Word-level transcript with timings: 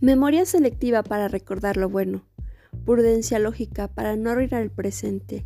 Memoria 0.00 0.46
selectiva 0.46 1.02
para 1.02 1.26
recordar 1.26 1.76
lo 1.76 1.88
bueno, 1.88 2.24
prudencia 2.84 3.40
lógica 3.40 3.88
para 3.88 4.14
no 4.14 4.30
arruinar 4.30 4.62
el 4.62 4.70
presente 4.70 5.44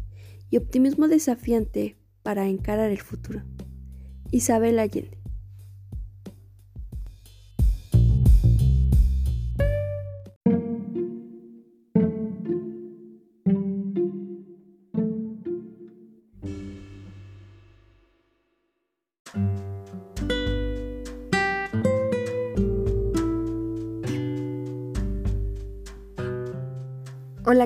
y 0.50 0.58
optimismo 0.58 1.08
desafiante 1.08 1.96
para 2.22 2.46
encarar 2.46 2.90
el 2.90 3.00
futuro. 3.00 3.44
Isabel 4.30 4.78
Allende. 4.78 5.21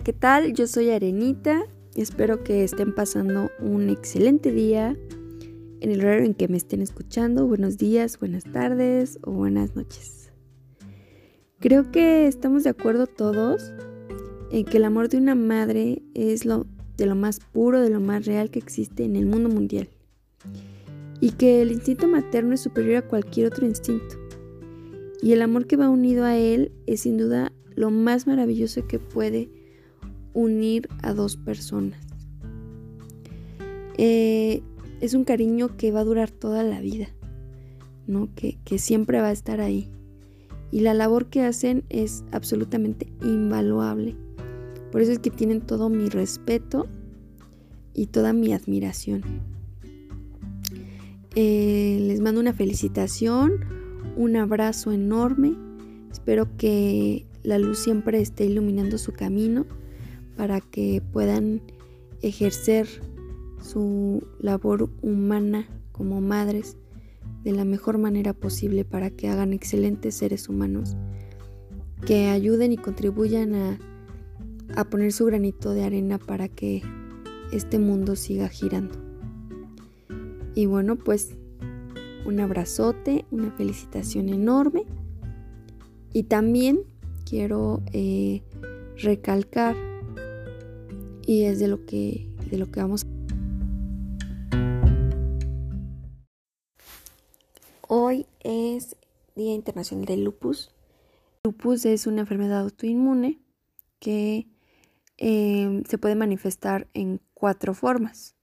¿Qué 0.06 0.12
tal? 0.12 0.52
Yo 0.52 0.68
soy 0.68 0.90
Arenita. 0.90 1.66
Espero 1.96 2.44
que 2.44 2.62
estén 2.62 2.94
pasando 2.94 3.50
un 3.58 3.88
excelente 3.88 4.52
día 4.52 4.96
en 5.80 5.90
el 5.90 5.98
horario 5.98 6.24
en 6.26 6.34
que 6.34 6.46
me 6.46 6.56
estén 6.56 6.80
escuchando. 6.80 7.44
Buenos 7.48 7.76
días, 7.76 8.20
buenas 8.20 8.44
tardes 8.44 9.18
o 9.24 9.32
buenas 9.32 9.74
noches. 9.74 10.30
Creo 11.58 11.90
que 11.90 12.28
estamos 12.28 12.62
de 12.62 12.70
acuerdo 12.70 13.08
todos 13.08 13.72
en 14.52 14.64
que 14.64 14.76
el 14.76 14.84
amor 14.84 15.08
de 15.08 15.16
una 15.16 15.34
madre 15.34 16.04
es 16.14 16.44
lo 16.44 16.68
de 16.96 17.06
lo 17.06 17.16
más 17.16 17.40
puro, 17.40 17.80
de 17.80 17.90
lo 17.90 17.98
más 17.98 18.26
real 18.26 18.48
que 18.48 18.60
existe 18.60 19.04
en 19.04 19.16
el 19.16 19.26
mundo 19.26 19.48
mundial. 19.48 19.88
Y 21.20 21.32
que 21.32 21.62
el 21.62 21.72
instinto 21.72 22.06
materno 22.06 22.54
es 22.54 22.60
superior 22.60 22.98
a 22.98 23.08
cualquier 23.08 23.48
otro 23.48 23.66
instinto. 23.66 24.14
Y 25.20 25.32
el 25.32 25.42
amor 25.42 25.66
que 25.66 25.76
va 25.76 25.90
unido 25.90 26.24
a 26.24 26.36
él 26.36 26.70
es 26.86 27.00
sin 27.00 27.18
duda 27.18 27.50
lo 27.74 27.90
más 27.90 28.28
maravilloso 28.28 28.86
que 28.86 29.00
puede 29.00 29.65
unir 30.36 30.88
a 31.02 31.14
dos 31.14 31.36
personas. 31.38 31.98
Eh, 33.96 34.62
es 35.00 35.14
un 35.14 35.24
cariño 35.24 35.76
que 35.78 35.90
va 35.90 36.00
a 36.00 36.04
durar 36.04 36.30
toda 36.30 36.62
la 36.62 36.80
vida, 36.80 37.08
¿no? 38.06 38.28
Que, 38.34 38.58
siempre 38.78 39.20
va 39.20 39.28
a 39.28 39.32
estar 39.32 39.60
ahí. 39.60 39.88
Y 40.70 40.80
la 40.80 40.92
labor 40.92 41.26
que 41.26 41.42
hacen 41.42 41.84
es 41.88 42.22
absolutamente 42.32 43.10
invaluable. 43.22 44.14
Por 44.92 45.00
eso 45.00 45.12
es 45.12 45.18
que 45.20 45.30
tienen 45.30 45.62
todo 45.62 45.88
mi 45.88 46.10
respeto 46.10 46.86
y 47.94 48.06
toda 48.06 48.34
mi 48.34 48.52
admiración. 48.52 49.22
Eh, 51.34 51.98
les 52.02 52.20
mando 52.20 52.40
una 52.40 52.52
felicitación, 52.52 53.64
un 54.16 54.36
abrazo 54.36 54.92
enorme. 54.92 55.54
Espero 56.12 56.56
que 56.58 57.26
la 57.42 57.58
luz 57.58 57.78
siempre 57.78 58.20
esté 58.20 58.44
iluminando 58.44 58.98
su 58.98 59.12
camino 59.12 59.64
para 60.36 60.60
que 60.60 61.02
puedan 61.12 61.62
ejercer 62.22 62.88
su 63.60 64.22
labor 64.38 64.90
humana 65.02 65.66
como 65.92 66.20
madres 66.20 66.76
de 67.42 67.52
la 67.52 67.64
mejor 67.64 67.98
manera 67.98 68.32
posible 68.32 68.84
para 68.84 69.10
que 69.10 69.28
hagan 69.28 69.52
excelentes 69.52 70.14
seres 70.16 70.48
humanos 70.48 70.96
que 72.04 72.28
ayuden 72.28 72.72
y 72.72 72.76
contribuyan 72.76 73.54
a, 73.54 74.84
poner 74.90 75.12
su 75.12 75.24
granito 75.24 75.70
de 75.70 75.84
arena 75.84 76.18
para 76.18 76.48
que 76.48 76.82
este 77.52 77.78
mundo 77.78 78.16
siga 78.16 78.48
girando. 78.48 78.96
Y 80.54 80.66
bueno, 80.66 80.96
pues 80.96 81.36
un 82.26 82.40
abrazote, 82.40 83.24
una 83.30 83.50
felicitación 83.52 84.28
enorme. 84.28 84.84
Y 86.12 86.24
también 86.24 86.80
quiero 87.24 87.82
eh, 87.92 88.42
recalcar 88.96 89.76
y 91.26 91.44
es 91.44 91.58
de 91.58 91.68
lo 91.68 91.84
que, 91.84 92.28
de 92.50 92.56
lo 92.56 92.70
que 92.70 92.80
vamos 92.80 93.02
Hoy 97.88 98.26
es 98.40 98.96
Día 99.36 99.54
Internacional 99.54 100.06
del 100.06 100.24
Lupus. 100.24 100.72
Lupus 101.44 101.84
es 101.84 102.08
una 102.08 102.22
enfermedad 102.22 102.60
autoinmune 102.60 103.38
que 104.00 104.48
em, 105.18 105.84
se 105.84 105.96
puede 105.96 106.16
manifestar 106.16 106.88
en 106.94 107.20
cuatro 107.32 107.74
formas. 107.74 108.34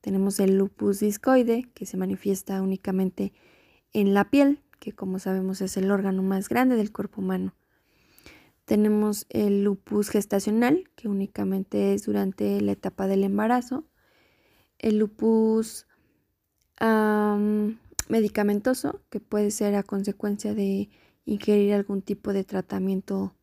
Tenemos 0.00 0.40
el 0.40 0.58
lupus 0.58 1.00
discoide, 1.00 1.70
que 1.72 1.86
se 1.86 1.96
manifiesta 1.96 2.60
únicamente 2.62 3.32
en 3.92 4.12
la 4.12 4.28
piel, 4.28 4.60
que 4.80 4.92
como 4.92 5.20
sabemos 5.20 5.60
es 5.60 5.76
el 5.76 5.90
órgano 5.90 6.22
más 6.22 6.48
grande 6.48 6.74
del 6.74 6.92
cuerpo 6.92 7.20
humano. 7.20 7.54
Tenemos 8.64 9.26
el 9.28 9.62
lupus 9.62 10.08
gestacional, 10.08 10.88
que 10.96 11.08
únicamente 11.08 11.92
es 11.92 12.04
durante 12.06 12.60
la 12.60 12.72
etapa 12.72 13.06
del 13.06 13.24
embarazo. 13.24 13.84
El 14.78 14.98
lupus 14.98 15.86
medicamentoso, 18.08 19.02
que 19.10 19.20
puede 19.20 19.50
ser 19.50 19.74
a 19.74 19.82
consecuencia 19.82 20.54
de 20.54 20.88
ingerir 21.24 21.74
algún 21.74 22.02
tipo 22.02 22.32
de 22.32 22.44
tratamiento 22.44 23.34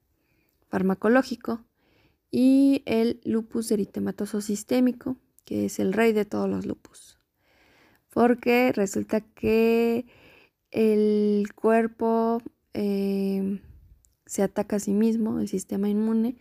farmacológico. 0.69 1.63
Y 2.31 2.81
el 2.85 3.21
lupus 3.23 3.71
eritematoso 3.71 4.41
sistémico, 4.41 5.17
que 5.45 5.65
es 5.65 5.79
el 5.79 5.93
rey 5.93 6.13
de 6.13 6.25
todos 6.25 6.49
los 6.49 6.65
lupus. 6.65 7.19
Porque 8.09 8.71
resulta 8.71 9.21
que 9.21 10.05
el 10.71 11.47
cuerpo 11.53 12.41
eh, 12.73 13.61
se 14.31 14.44
ataca 14.44 14.78
a 14.78 14.80
sí 14.80 14.94
mismo, 14.94 15.42
el 15.42 15.50
sistema 15.50 15.90
inmune 15.90 16.38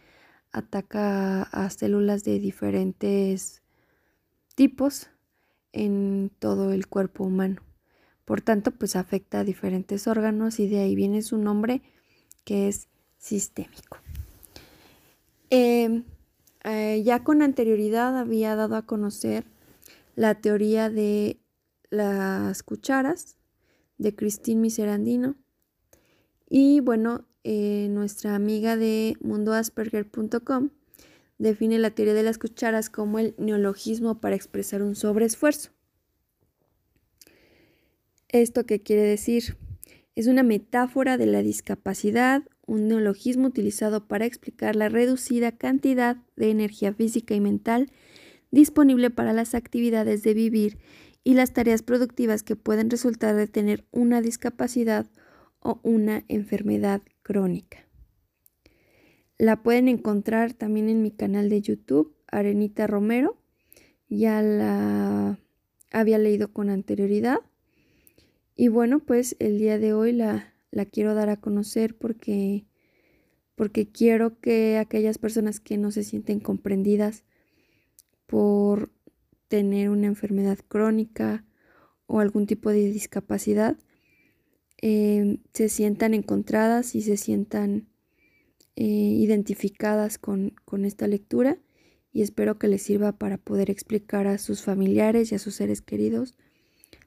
ataca 0.53 1.43
a 1.43 1.69
células 1.71 2.23
de 2.23 2.39
diferentes 2.39 3.65
tipos 4.55 5.09
en 5.73 6.31
todo 6.39 6.73
el 6.73 6.87
cuerpo 6.87 7.25
humano. 7.25 7.63
Por 8.25 8.43
tanto, 8.43 8.71
pues 8.71 8.95
afecta 8.95 9.41
a 9.41 9.45
diferentes 9.45 10.07
órganos 10.07 10.61
y 10.61 10.69
de 10.69 10.79
ahí 10.79 10.95
viene 10.95 11.21
su 11.23 11.37
nombre 11.37 11.83
que 12.45 12.69
es 12.69 12.87
sistémico. 13.19 13.99
Em, 15.51 16.05
eh, 16.63 17.03
ya 17.05 17.25
con 17.25 17.43
anterioridad 17.43 18.17
había 18.17 18.55
dado 18.55 18.77
a 18.77 18.87
conocer 18.87 19.47
la 20.15 20.37
teoría 20.37 20.91
de 20.91 21.41
las 21.91 22.63
cucharas 22.63 23.37
de 23.99 24.15
Christine 24.15 24.61
Miserandino. 24.61 25.35
Y 26.49 26.79
bueno, 26.79 27.27
eh, 27.45 27.89
nuestra 27.91 28.35
amiga 28.35 28.77
de 28.77 29.17
mundoasperger.com 29.21 30.71
define 31.39 31.79
la 31.79 31.91
teoría 31.91 32.15
de 32.15 32.23
las 32.23 32.39
cucharas 32.39 32.91
como 32.91 33.19
el 33.19 33.35
neologismo 33.39 34.21
para 34.21 34.37
expresar 34.37 34.83
un 34.83 34.95
sobreesfuerzo. 34.95 35.71
¿Esto 38.29 38.65
qué 38.67 38.81
quiere 38.81 39.03
decir? 39.03 39.57
Es 40.15 40.27
una 40.27 40.43
metáfora 40.43 41.17
de 41.17 41.27
la 41.27 41.43
discapacidad, 41.43 42.43
un 42.67 42.89
neologismo 42.89 43.49
utilizado 43.49 44.07
para 44.07 44.27
explicar 44.27 44.77
la 44.77 44.89
reducida 44.89 45.53
cantidad 45.53 46.19
de 46.37 46.51
energía 46.51 46.93
física 46.93 47.35
y 47.35 47.41
mental 47.41 47.91
disponible 48.51 49.11
para 49.11 49.33
las 49.33 49.55
actividades 49.55 50.23
de 50.23 50.35
vivir 50.35 50.79
y 51.25 51.35
las 51.35 51.53
tareas 51.53 51.83
productivas 51.83 52.43
que 52.43 52.57
pueden 52.57 52.91
resultar 52.91 53.35
de 53.35 53.47
tener 53.47 53.85
una 53.91 54.21
discapacidad 54.21 55.07
o 55.61 55.81
una 55.83 56.25
enfermedad 56.29 57.03
crónica. 57.31 57.87
La 59.39 59.63
pueden 59.63 59.87
encontrar 59.87 60.53
también 60.53 60.89
en 60.89 61.01
mi 61.01 61.13
canal 61.13 61.49
de 61.49 61.61
YouTube, 61.61 62.17
Arenita 62.27 62.89
Romero. 62.89 63.41
Ya 64.09 64.43
la 64.43 65.39
había 65.93 66.19
leído 66.19 66.53
con 66.53 66.71
anterioridad. 66.71 67.39
Y 68.57 68.67
bueno, 68.67 68.99
pues 68.99 69.37
el 69.39 69.59
día 69.59 69.79
de 69.79 69.93
hoy 69.93 70.11
la, 70.11 70.53
la 70.73 70.87
quiero 70.87 71.15
dar 71.15 71.29
a 71.29 71.37
conocer 71.37 71.97
porque, 71.97 72.67
porque 73.55 73.87
quiero 73.87 74.41
que 74.41 74.77
aquellas 74.79 75.19
personas 75.19 75.61
que 75.61 75.79
no 75.79 75.93
se 75.93 76.03
sienten 76.03 76.41
comprendidas 76.41 77.23
por 78.27 78.91
tener 79.47 79.89
una 79.89 80.09
enfermedad 80.09 80.59
crónica 80.67 81.45
o 82.07 82.19
algún 82.19 82.49
tipo 82.49 82.71
de 82.71 82.91
discapacidad, 82.91 83.79
Em, 84.83 85.39
se 85.53 85.69
sientan 85.69 86.15
encontradas 86.15 86.95
y 86.95 87.03
se 87.03 87.19
sientan 87.19 87.89
eh, 88.77 88.85
identificadas 88.85 90.17
con, 90.19 90.55
con 90.65 90.87
esta 90.87 91.07
lectura 91.07 91.59
y 92.13 92.23
espero 92.23 92.59
que 92.59 92.67
les 92.67 92.81
sirva 92.81 93.13
para 93.13 93.37
poder 93.37 93.71
explicar 93.71 94.27
a 94.27 94.39
sus 94.39 94.63
familiares 94.63 95.31
y 95.31 95.35
a 95.35 95.39
sus 95.39 95.57
seres 95.57 95.83
queridos 95.83 96.35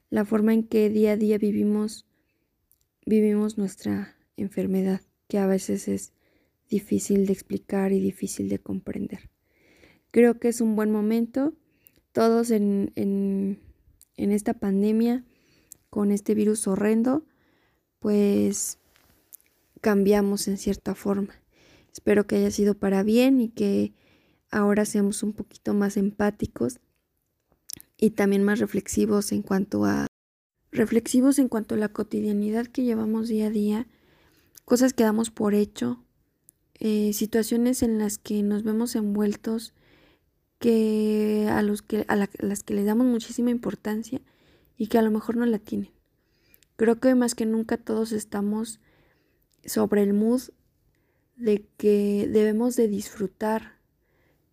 la 0.08 0.24
forma 0.24 0.54
en 0.54 0.62
que 0.62 0.88
día 0.88 1.12
a 1.12 1.16
día 1.16 1.36
vivimos 1.36 2.06
vivimos 3.06 3.58
nuestra 3.58 4.16
enfermedad, 4.36 5.00
que 5.26 5.38
a 5.38 5.46
veces 5.48 5.88
es 5.88 6.12
difícil 6.68 7.26
de 7.26 7.32
explicar 7.32 7.92
y 7.92 8.00
difícil 8.00 8.48
de 8.48 8.58
comprender. 8.60 9.30
Creo 10.12 10.38
que 10.38 10.48
es 10.48 10.60
un 10.60 10.76
buen 10.76 10.90
momento, 10.90 11.54
todos 12.12 12.50
en, 12.50 12.92
en, 12.94 13.58
en 14.16 14.30
esta 14.30 14.54
pandemia, 14.54 15.24
con 15.90 16.12
este 16.12 16.34
virus 16.34 16.66
horrendo, 16.66 17.26
pues 18.04 18.76
cambiamos 19.80 20.46
en 20.46 20.58
cierta 20.58 20.94
forma. 20.94 21.40
Espero 21.90 22.26
que 22.26 22.36
haya 22.36 22.50
sido 22.50 22.74
para 22.74 23.02
bien 23.02 23.40
y 23.40 23.48
que 23.48 23.94
ahora 24.50 24.84
seamos 24.84 25.22
un 25.22 25.32
poquito 25.32 25.72
más 25.72 25.96
empáticos 25.96 26.80
y 27.96 28.10
también 28.10 28.44
más 28.44 28.58
reflexivos 28.58 29.32
en 29.32 29.40
cuanto 29.40 29.86
a 29.86 30.06
reflexivos 30.70 31.38
en 31.38 31.48
cuanto 31.48 31.76
a 31.76 31.78
la 31.78 31.88
cotidianidad 31.88 32.66
que 32.66 32.82
llevamos 32.82 33.28
día 33.28 33.46
a 33.46 33.50
día, 33.50 33.86
cosas 34.66 34.92
que 34.92 35.04
damos 35.04 35.30
por 35.30 35.54
hecho, 35.54 36.04
eh, 36.80 37.14
situaciones 37.14 37.82
en 37.82 37.98
las 37.98 38.18
que 38.18 38.42
nos 38.42 38.64
vemos 38.64 38.96
envueltos 38.96 39.72
que 40.58 41.48
a 41.50 41.62
los 41.62 41.80
que 41.80 42.04
a 42.08 42.16
las 42.16 42.62
que 42.64 42.74
les 42.74 42.84
damos 42.84 43.06
muchísima 43.06 43.50
importancia 43.50 44.20
y 44.76 44.88
que 44.88 44.98
a 44.98 45.02
lo 45.02 45.10
mejor 45.10 45.38
no 45.38 45.46
la 45.46 45.58
tienen. 45.58 45.94
Creo 46.76 46.98
que 46.98 47.14
más 47.14 47.34
que 47.34 47.46
nunca 47.46 47.76
todos 47.76 48.12
estamos 48.12 48.80
sobre 49.64 50.02
el 50.02 50.12
mood 50.12 50.42
de 51.36 51.66
que 51.76 52.28
debemos 52.30 52.76
de 52.76 52.88
disfrutar 52.88 53.78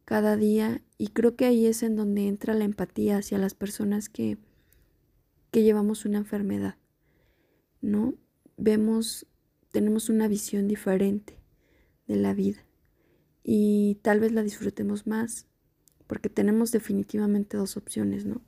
cada 0.06 0.35
día 0.35 0.81
y 0.97 1.09
creo 1.09 1.35
que 1.35 1.45
ahí 1.45 1.65
es 1.65 1.83
en 1.83 1.95
donde 1.95 2.27
entra 2.27 2.53
la 2.53 2.65
empatía 2.65 3.18
hacia 3.18 3.38
las 3.38 3.53
personas 3.53 4.09
que, 4.09 4.38
que 5.51 5.63
llevamos 5.63 6.06
una 6.06 6.19
enfermedad, 6.19 6.75
¿no? 7.81 8.15
Vemos, 8.57 9.25
tenemos 9.71 10.09
una 10.09 10.27
visión 10.27 10.67
diferente 10.67 11.39
de 12.07 12.17
la 12.17 12.33
vida 12.33 12.65
y 13.44 14.00
tal 14.01 14.19
vez 14.19 14.31
la 14.31 14.44
disfrutemos 14.44 15.07
más 15.07 15.47
porque 16.07 16.29
tenemos 16.29 16.71
definitivamente 16.71 17.57
dos 17.57 17.77
opciones, 17.77 18.25
¿no? 18.25 18.41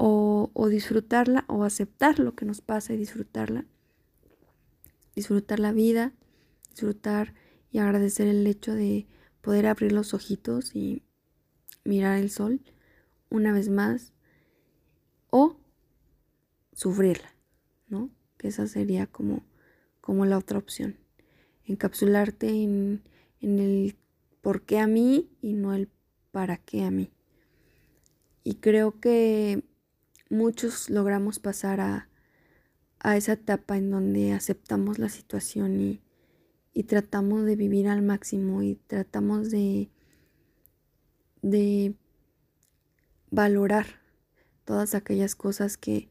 O, 0.00 0.68
disfrutarla 0.68 1.44
o 1.48 1.64
aceptar 1.64 2.20
lo 2.20 2.36
que 2.36 2.44
nos 2.44 2.60
pasa 2.60 2.92
y 2.92 2.96
disfrutarla, 2.96 3.64
disfrutar 5.16 5.58
la 5.58 5.72
vida, 5.72 6.12
disfrutar 6.70 7.34
y 7.72 7.78
agradecer 7.78 8.28
el 8.28 8.46
hecho 8.46 8.74
de 8.74 9.08
poder 9.40 9.66
abrir 9.66 9.90
los 9.90 10.14
ojitos 10.14 10.76
y 10.76 11.02
mirar 11.82 12.18
el 12.18 12.30
sol 12.30 12.60
una 13.28 13.52
vez 13.52 13.68
más 13.70 14.12
o 15.30 15.56
sufrirla, 16.72 17.34
¿no? 17.88 18.10
Que 18.36 18.48
esa 18.48 18.68
sería 18.68 19.08
como, 19.08 19.44
como 20.00 20.26
la 20.26 20.38
otra 20.38 20.58
opción. 20.58 20.96
Encapsularte 21.64 22.48
en, 22.48 23.02
en 23.40 23.58
el 23.58 23.96
por 24.42 24.62
qué 24.62 24.78
a 24.78 24.86
mí 24.86 25.28
y 25.42 25.54
no 25.54 25.74
el 25.74 25.90
para 26.30 26.56
qué 26.56 26.84
a 26.84 26.92
mí. 26.92 27.10
Y 28.44 28.54
creo 28.54 29.00
que 29.00 29.64
muchos 30.30 30.90
logramos 30.90 31.38
pasar 31.38 31.80
a, 31.80 32.08
a 33.00 33.16
esa 33.16 33.32
etapa 33.32 33.76
en 33.76 33.90
donde 33.90 34.32
aceptamos 34.32 34.98
la 34.98 35.08
situación 35.08 35.80
y, 35.80 36.00
y 36.72 36.84
tratamos 36.84 37.44
de 37.44 37.56
vivir 37.56 37.88
al 37.88 38.02
máximo 38.02 38.62
y 38.62 38.76
tratamos 38.86 39.50
de, 39.50 39.90
de 41.42 41.94
valorar 43.30 43.86
todas 44.64 44.94
aquellas 44.94 45.34
cosas 45.34 45.76
que, 45.76 46.08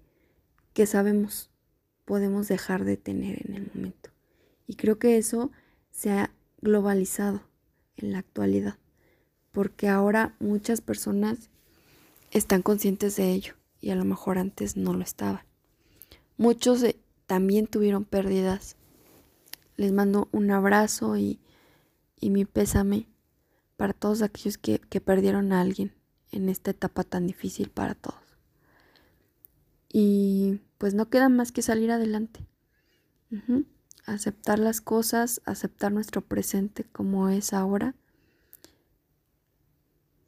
que 0.73 0.85
sabemos 0.85 1.51
podemos 2.05 2.47
dejar 2.47 2.85
de 2.85 2.95
tener 2.95 3.45
en 3.47 3.55
el 3.55 3.71
momento. 3.73 4.11
Y 4.65 4.75
creo 4.75 4.97
que 4.97 5.17
eso 5.17 5.51
se 5.91 6.11
ha 6.11 6.31
globalizado 6.61 7.41
en 7.97 8.13
la 8.13 8.19
actualidad, 8.19 8.77
porque 9.51 9.89
ahora 9.89 10.35
muchas 10.39 10.79
personas 10.79 11.49
están 12.31 12.61
conscientes 12.61 13.17
de 13.17 13.31
ello 13.31 13.56
y 13.79 13.91
a 13.91 13.95
lo 13.95 14.05
mejor 14.05 14.37
antes 14.37 14.77
no 14.77 14.93
lo 14.93 15.03
estaban. 15.03 15.43
Muchos 16.37 16.83
eh, 16.83 16.99
también 17.25 17.67
tuvieron 17.67 18.05
pérdidas 18.05 18.77
les 19.77 19.93
mando 19.93 20.27
un 20.31 20.51
abrazo 20.51 21.15
y, 21.17 21.39
mi 22.19 22.45
pésame 22.45 23.07
para 23.77 23.93
todos 23.93 24.23
aquellos 24.23 24.57
que, 24.57 24.79
perdieron 24.99 25.53
a 25.53 25.61
alguien 25.61 25.93
en 26.31 26.49
esta 26.49 26.71
etapa 26.71 27.03
tan 27.03 27.27
difícil 27.27 27.69
para 27.69 27.93
todos. 27.93 28.19
Y 29.93 30.59
pues 30.79 30.93
no 30.95 31.09
queda 31.09 31.29
más 31.29 31.51
que 31.51 31.61
salir 31.61 31.91
adelante. 31.91 32.45
Aceptar 34.05 34.57
las 34.57 34.81
cosas, 34.81 35.41
aceptar 35.45 35.91
nuestro 35.91 36.21
presente 36.21 36.83
como 36.85 37.29
es 37.29 37.53
ahora, 37.53 37.95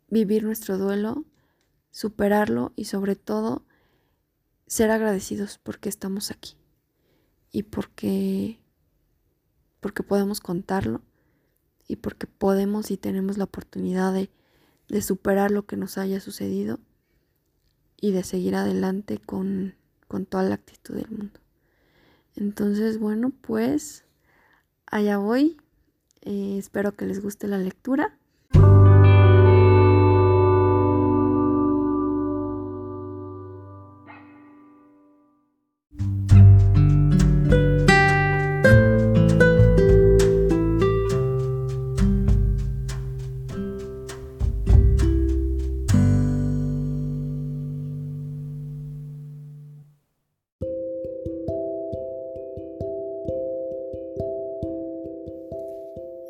vivir 0.10 0.44
nuestro 0.44 0.78
duelo, 0.78 1.25
superarlo 1.92 2.74
y 2.76 2.86
sobre 2.86 3.16
todo 3.16 3.66
ser 4.68 4.92
agradecidos 4.92 5.58
porque 5.58 5.90
estamos 5.90 6.32
aquí 6.32 6.56
y 7.52 7.64
porque 7.64 8.60
porque 9.80 10.04
podemos 10.04 10.42
contarlo 10.42 11.02
y 11.90 11.98
porque 11.98 12.28
podemos 12.28 12.92
y 12.92 12.98
tenemos 12.98 13.38
la 13.38 13.46
oportunidad 13.46 14.14
de, 14.14 14.30
superar 15.02 15.52
lo 15.52 15.66
que 15.66 15.76
nos 15.76 15.98
haya 15.98 16.20
sucedido 16.20 16.80
y 18.00 18.12
de 18.12 18.24
seguir 18.24 18.56
adelante 18.56 19.18
con, 19.18 19.76
toda 20.30 20.44
la 20.44 20.56
actitud 20.56 20.96
del 20.96 21.10
mundo. 21.10 21.40
Entonces, 22.36 23.00
bueno, 23.00 23.32
pues 23.42 24.06
allá 24.86 25.18
voy. 25.18 25.58
Eh, 26.22 26.58
espero 26.58 26.96
que 26.96 27.06
les 27.06 27.22
guste 27.22 27.48
la 27.48 27.58
lectura. 27.58 28.19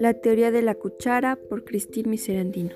La 0.09 0.15
teoría 0.15 0.49
de 0.49 0.63
la 0.63 0.73
cuchara 0.73 1.35
por 1.35 1.63
Miserandino. 2.07 2.71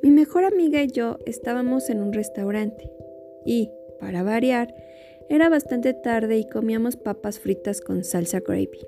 Mi 0.00 0.10
mejor 0.10 0.44
amiga 0.44 0.80
y 0.80 0.86
yo 0.86 1.18
estábamos 1.26 1.90
en 1.90 2.00
un 2.00 2.12
restaurante 2.12 2.88
y, 3.44 3.68
para 3.98 4.22
variar, 4.22 4.72
era 5.28 5.48
bastante 5.48 5.92
tarde 5.92 6.38
y 6.38 6.48
comíamos 6.48 6.94
papas 6.94 7.40
fritas 7.40 7.80
con 7.80 8.04
salsa 8.04 8.38
gravy. 8.38 8.78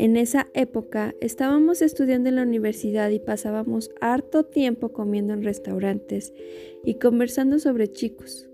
En 0.00 0.16
esa 0.16 0.48
época 0.52 1.14
estábamos 1.20 1.80
estudiando 1.80 2.28
en 2.28 2.34
la 2.34 2.42
universidad 2.42 3.10
y 3.10 3.20
pasábamos 3.20 3.92
harto 4.00 4.42
tiempo 4.42 4.88
comiendo 4.88 5.32
en 5.32 5.44
restaurantes 5.44 6.34
y 6.82 6.94
conversando 6.94 7.60
sobre 7.60 7.86
chicos, 7.86 8.48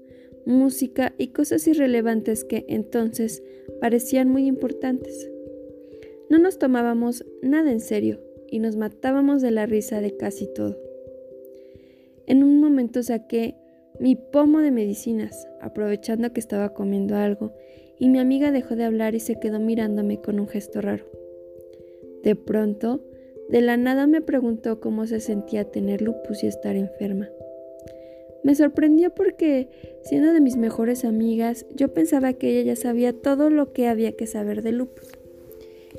música 0.44 1.14
y 1.16 1.28
cosas 1.28 1.66
irrelevantes 1.68 2.44
que 2.44 2.66
entonces 2.68 3.42
parecían 3.80 4.28
muy 4.28 4.46
importantes. 4.46 5.30
No 6.30 6.38
nos 6.38 6.58
tomábamos 6.58 7.24
nada 7.42 7.70
en 7.70 7.80
serio 7.80 8.20
y 8.48 8.58
nos 8.58 8.76
matábamos 8.76 9.42
de 9.42 9.50
la 9.50 9.66
risa 9.66 10.00
de 10.00 10.16
casi 10.16 10.46
todo. 10.46 10.78
En 12.26 12.42
un 12.42 12.60
momento 12.60 13.02
saqué 13.02 13.56
mi 14.00 14.16
pomo 14.16 14.60
de 14.60 14.70
medicinas, 14.70 15.46
aprovechando 15.60 16.32
que 16.32 16.40
estaba 16.40 16.74
comiendo 16.74 17.16
algo, 17.16 17.52
y 17.98 18.08
mi 18.08 18.18
amiga 18.18 18.50
dejó 18.50 18.74
de 18.74 18.84
hablar 18.84 19.14
y 19.14 19.20
se 19.20 19.38
quedó 19.38 19.60
mirándome 19.60 20.20
con 20.20 20.40
un 20.40 20.48
gesto 20.48 20.80
raro. 20.80 21.04
De 22.22 22.34
pronto, 22.34 23.04
de 23.50 23.60
la 23.60 23.76
nada 23.76 24.06
me 24.06 24.22
preguntó 24.22 24.80
cómo 24.80 25.06
se 25.06 25.20
sentía 25.20 25.64
tener 25.70 26.00
lupus 26.00 26.42
y 26.42 26.46
estar 26.46 26.74
enferma. 26.76 27.28
Me 28.42 28.54
sorprendió 28.54 29.14
porque, 29.14 29.68
siendo 30.02 30.32
de 30.32 30.40
mis 30.40 30.56
mejores 30.56 31.04
amigas, 31.04 31.66
yo 31.74 31.92
pensaba 31.94 32.32
que 32.32 32.50
ella 32.50 32.74
ya 32.74 32.76
sabía 32.76 33.12
todo 33.12 33.48
lo 33.50 33.72
que 33.72 33.88
había 33.88 34.12
que 34.12 34.26
saber 34.26 34.62
de 34.62 34.72
lupus. 34.72 35.23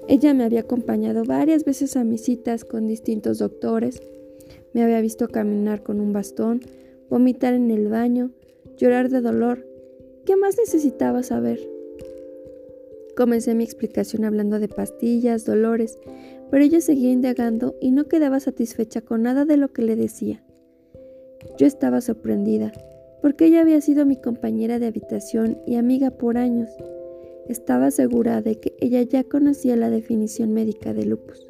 Ella 0.08 0.34
me 0.34 0.44
había 0.44 0.62
acompañado 0.62 1.24
varias 1.24 1.66
veces 1.66 1.96
a 1.98 2.04
mis 2.04 2.24
citas 2.24 2.64
con 2.64 2.88
distintos 2.88 3.40
doctores, 3.40 4.02
me 4.76 4.84
había 4.84 5.00
visto 5.00 5.30
caminar 5.30 5.84
con 5.84 6.02
un 6.02 6.12
bastón, 6.12 6.60
vomitar 7.10 7.54
en 7.54 7.72
el 7.72 7.88
baño, 7.88 8.32
llorar 8.78 9.10
de 9.10 9.22
dolor. 9.22 9.66
¿Qué 10.26 10.36
más 10.36 10.58
necesitaba 10.58 11.24
saber? 11.24 11.60
Comencé 13.16 13.56
mi 13.56 13.64
explicación 13.64 14.26
hablando 14.26 14.60
de 14.60 14.68
pastillas, 14.68 15.46
dolores, 15.46 15.98
pero 16.52 16.64
ella 16.64 16.82
seguía 16.82 17.12
indagando 17.12 17.76
y 17.80 17.92
no 17.92 18.10
quedaba 18.10 18.42
satisfecha 18.42 19.00
con 19.00 19.24
nada 19.24 19.46
de 19.46 19.56
lo 19.56 19.72
que 19.72 19.82
le 19.82 19.96
decía. 19.96 20.44
Yo 21.58 21.66
estaba 21.66 22.02
sorprendida, 22.02 22.74
porque 23.22 23.46
ella 23.46 23.62
había 23.62 23.80
sido 23.80 24.06
mi 24.06 24.18
compañera 24.18 24.78
de 24.78 24.88
habitación 24.88 25.58
y 25.66 25.78
amiga 25.78 26.12
por 26.12 26.38
años. 26.38 26.70
Estaba 27.48 27.92
segura 27.92 28.42
de 28.42 28.60
que 28.60 28.76
ella 28.80 29.02
ya 29.04 29.24
conocía 29.24 29.76
la 29.76 29.90
definición 29.90 30.54
médica 30.54 30.94
de 30.94 31.06
lupus. 31.06 31.48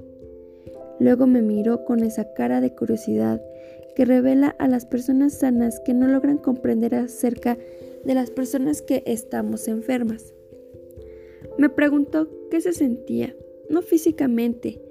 Luego 0.99 1.27
me 1.27 1.41
miró 1.41 1.85
con 1.85 2.03
esa 2.03 2.33
cara 2.33 2.61
de 2.61 2.73
curiosidad 2.73 3.41
que 3.95 4.05
revela 4.05 4.49
a 4.59 4.67
las 4.67 4.85
personas 4.85 5.33
sanas 5.33 5.79
que 5.79 5.93
no 5.93 6.07
logran 6.07 6.37
comprender 6.37 6.95
acerca 6.95 7.57
de 8.03 8.13
las 8.13 8.29
personas 8.29 8.81
que 8.81 9.03
estamos 9.05 9.67
enfermas. 9.67 10.33
Me 11.57 11.69
preguntó 11.69 12.29
qué 12.51 12.59
se 12.59 12.73
sentía, 12.73 13.35
no 13.69 13.81
físicamente, 13.81 14.81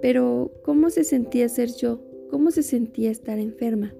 pero 0.00 0.52
cómo 0.62 0.90
se 0.90 1.04
sentía 1.04 1.48
ser 1.48 1.70
yo, 1.74 2.00
cómo 2.30 2.50
se 2.50 2.62
sentía 2.62 3.10
estar 3.10 3.38
enferma. 3.38 3.94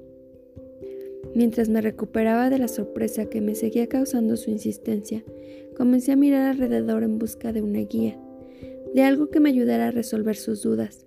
Mientras 1.34 1.68
me 1.68 1.80
recuperaba 1.80 2.50
de 2.50 2.58
la 2.58 2.68
sorpresa 2.68 3.26
que 3.26 3.40
me 3.40 3.54
seguía 3.54 3.88
causando 3.88 4.36
su 4.36 4.50
insistencia, 4.50 5.24
comencé 5.78 6.10
a 6.10 6.16
mirar 6.16 6.48
alrededor 6.48 7.04
en 7.04 7.20
busca 7.20 7.52
de 7.52 7.62
una 7.62 7.78
guía, 7.78 8.18
de 8.94 9.04
algo 9.04 9.30
que 9.30 9.38
me 9.38 9.48
ayudara 9.48 9.86
a 9.86 9.90
resolver 9.92 10.34
sus 10.34 10.62
dudas. 10.62 11.06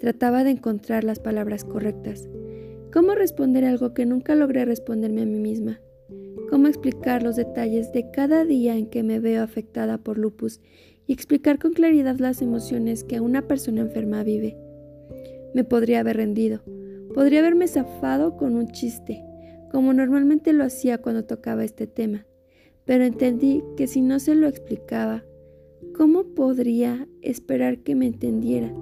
Trataba 0.00 0.44
de 0.44 0.50
encontrar 0.50 1.04
las 1.04 1.20
palabras 1.20 1.62
correctas. 1.64 2.26
¿Cómo 2.90 3.14
responder 3.14 3.66
algo 3.66 3.92
que 3.92 4.06
nunca 4.06 4.34
logré 4.34 4.64
responderme 4.64 5.22
a 5.22 5.26
mí 5.26 5.38
misma? 5.38 5.82
¿Cómo 6.48 6.68
explicar 6.68 7.22
los 7.22 7.36
detalles 7.36 7.92
de 7.92 8.10
cada 8.10 8.46
día 8.46 8.78
en 8.78 8.88
que 8.88 9.02
me 9.02 9.20
veo 9.20 9.42
afectada 9.42 9.98
por 9.98 10.16
lupus 10.16 10.62
y 11.06 11.12
explicar 11.12 11.58
con 11.58 11.74
claridad 11.74 12.18
las 12.18 12.40
emociones 12.40 13.04
que 13.04 13.20
una 13.20 13.46
persona 13.46 13.82
enferma 13.82 14.22
vive? 14.22 14.56
Me 15.52 15.64
podría 15.64 16.00
haber 16.00 16.16
rendido, 16.16 16.62
podría 17.12 17.40
haberme 17.40 17.68
zafado 17.68 18.38
con 18.38 18.56
un 18.56 18.68
chiste, 18.68 19.22
como 19.70 19.92
normalmente 19.92 20.54
lo 20.54 20.64
hacía 20.64 20.96
cuando 20.96 21.26
tocaba 21.26 21.62
este 21.62 21.86
tema, 21.86 22.24
pero 22.88 23.04
entendí 23.04 23.62
que 23.76 23.86
si 23.86 24.00
no 24.00 24.18
se 24.18 24.34
lo 24.34 24.48
explicaba, 24.48 25.22
¿cómo 25.94 26.24
podría 26.24 27.06
esperar 27.20 27.80
que 27.80 27.94
me 27.94 28.06
entendiera? 28.06 28.72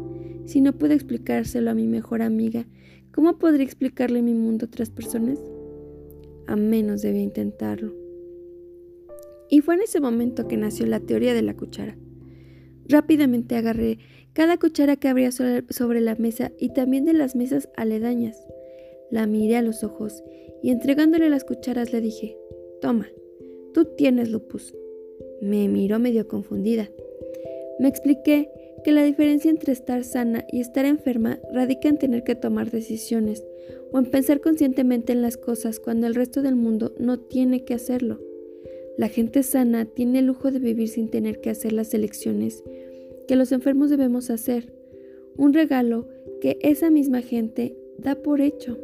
Si 0.45 0.61
no 0.61 0.79
puedo 0.79 0.93
explicárselo 0.93 1.73
a 1.73 1.75
mi 1.75 1.89
mejor 1.89 2.23
amiga, 2.23 2.69
¿cómo 3.13 3.37
podría 3.37 3.65
explicarle 3.65 4.23
mi 4.23 4.33
mundo 4.33 4.65
a 4.65 4.69
otras 4.69 4.91
personas? 4.91 5.41
A 6.47 6.55
menos 6.55 7.03
debía 7.03 7.23
intentarlo. 7.23 7.97
Y 9.51 9.61
fue 9.61 9.75
en 9.75 9.81
ese 9.81 9.99
momento 9.99 10.47
que 10.47 10.57
nació 10.57 10.87
la 10.87 11.01
teoría 11.01 11.35
de 11.35 11.43
la 11.43 11.57
cuchara. 11.57 11.99
Rápidamente 12.89 13.57
agarré 13.57 13.99
cada 14.35 14.57
cuchara 14.57 14.95
que 14.95 15.09
habría 15.09 15.33
sobre 15.33 16.01
la 16.01 16.15
mesa 16.15 16.53
y 16.61 16.73
también 16.73 17.07
de 17.07 17.13
las 17.13 17.35
mesas 17.35 17.69
aledañas. 17.77 18.39
La 19.11 19.27
miré 19.27 19.57
a 19.57 19.63
los 19.63 19.83
ojos 19.83 20.23
y 20.63 20.71
entregándole 20.71 21.29
las 21.29 21.43
cucharas 21.43 21.93
le 21.93 22.01
dije, 22.01 22.37
Toma, 22.81 23.09
tú 23.77 23.85
tienes 23.85 24.31
lupus. 24.31 24.75
Me 25.43 25.69
miró 25.69 25.99
medio 25.99 26.27
confundida. 26.27 26.91
Me 27.79 27.89
expliqué 27.89 28.49
que 28.83 28.91
la 28.91 29.05
diferencia 29.05 29.51
entre 29.51 29.75
estar 29.75 30.03
sana 30.03 30.47
y 30.51 30.61
estar 30.61 30.87
enferma 30.87 31.41
radica 31.53 31.91
en 31.91 31.99
tener 31.99 32.25
que 32.25 32.35
tomar 32.35 32.71
decisiones 32.71 33.45
o 33.93 33.99
en 33.99 34.07
pensar 34.07 34.41
conscientemente 34.41 35.13
en 35.13 35.21
las 35.21 35.37
cosas 35.37 35.79
cuando 35.79 36.07
el 36.07 36.15
resto 36.15 36.41
del 36.41 36.57
mundo 36.57 36.95
no 36.99 37.19
tiene 37.19 37.67
que 37.67 37.75
hacerlo. 37.75 38.19
La 38.97 39.09
gente 39.09 39.43
sana 39.43 39.85
tiene 39.85 40.21
el 40.21 40.27
lujo 40.27 40.51
de 40.51 40.59
vivir 40.59 40.89
sin 40.89 41.11
tener 41.11 41.43
que 41.43 41.51
hacer 41.51 41.75
las 41.75 41.93
elecciones 41.93 42.65
que 43.29 43.37
los 43.37 43.53
enfermos 43.53 43.91
debemos 43.91 44.31
hacer, 44.31 44.73
un 45.37 45.53
regalo 45.53 46.09
que 46.41 46.57
esa 46.63 46.89
misma 46.89 47.21
gente 47.21 47.77
da 47.99 48.15
por 48.15 48.41
hecho. 48.41 48.79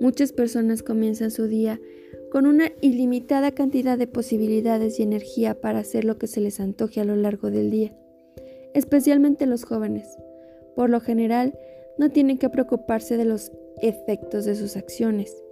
Muchas 0.00 0.32
personas 0.32 0.84
comienzan 0.84 1.32
su 1.32 1.48
día 1.48 1.80
con 2.32 2.46
una 2.46 2.72
ilimitada 2.80 3.50
cantidad 3.50 3.98
de 3.98 4.06
posibilidades 4.06 4.98
y 4.98 5.02
energía 5.02 5.60
para 5.60 5.80
hacer 5.80 6.06
lo 6.06 6.16
que 6.16 6.26
se 6.26 6.40
les 6.40 6.60
antoje 6.60 6.98
a 6.98 7.04
lo 7.04 7.14
largo 7.14 7.50
del 7.50 7.70
día, 7.70 7.94
especialmente 8.72 9.44
los 9.44 9.64
jóvenes. 9.64 10.16
Por 10.74 10.88
lo 10.88 11.00
general, 11.00 11.58
no 11.98 12.08
tienen 12.08 12.38
que 12.38 12.48
preocuparse 12.48 13.18
de 13.18 13.26
los 13.26 13.52
efectos 13.82 14.46
de 14.46 14.54
sus 14.54 14.78
acciones, 14.78 15.44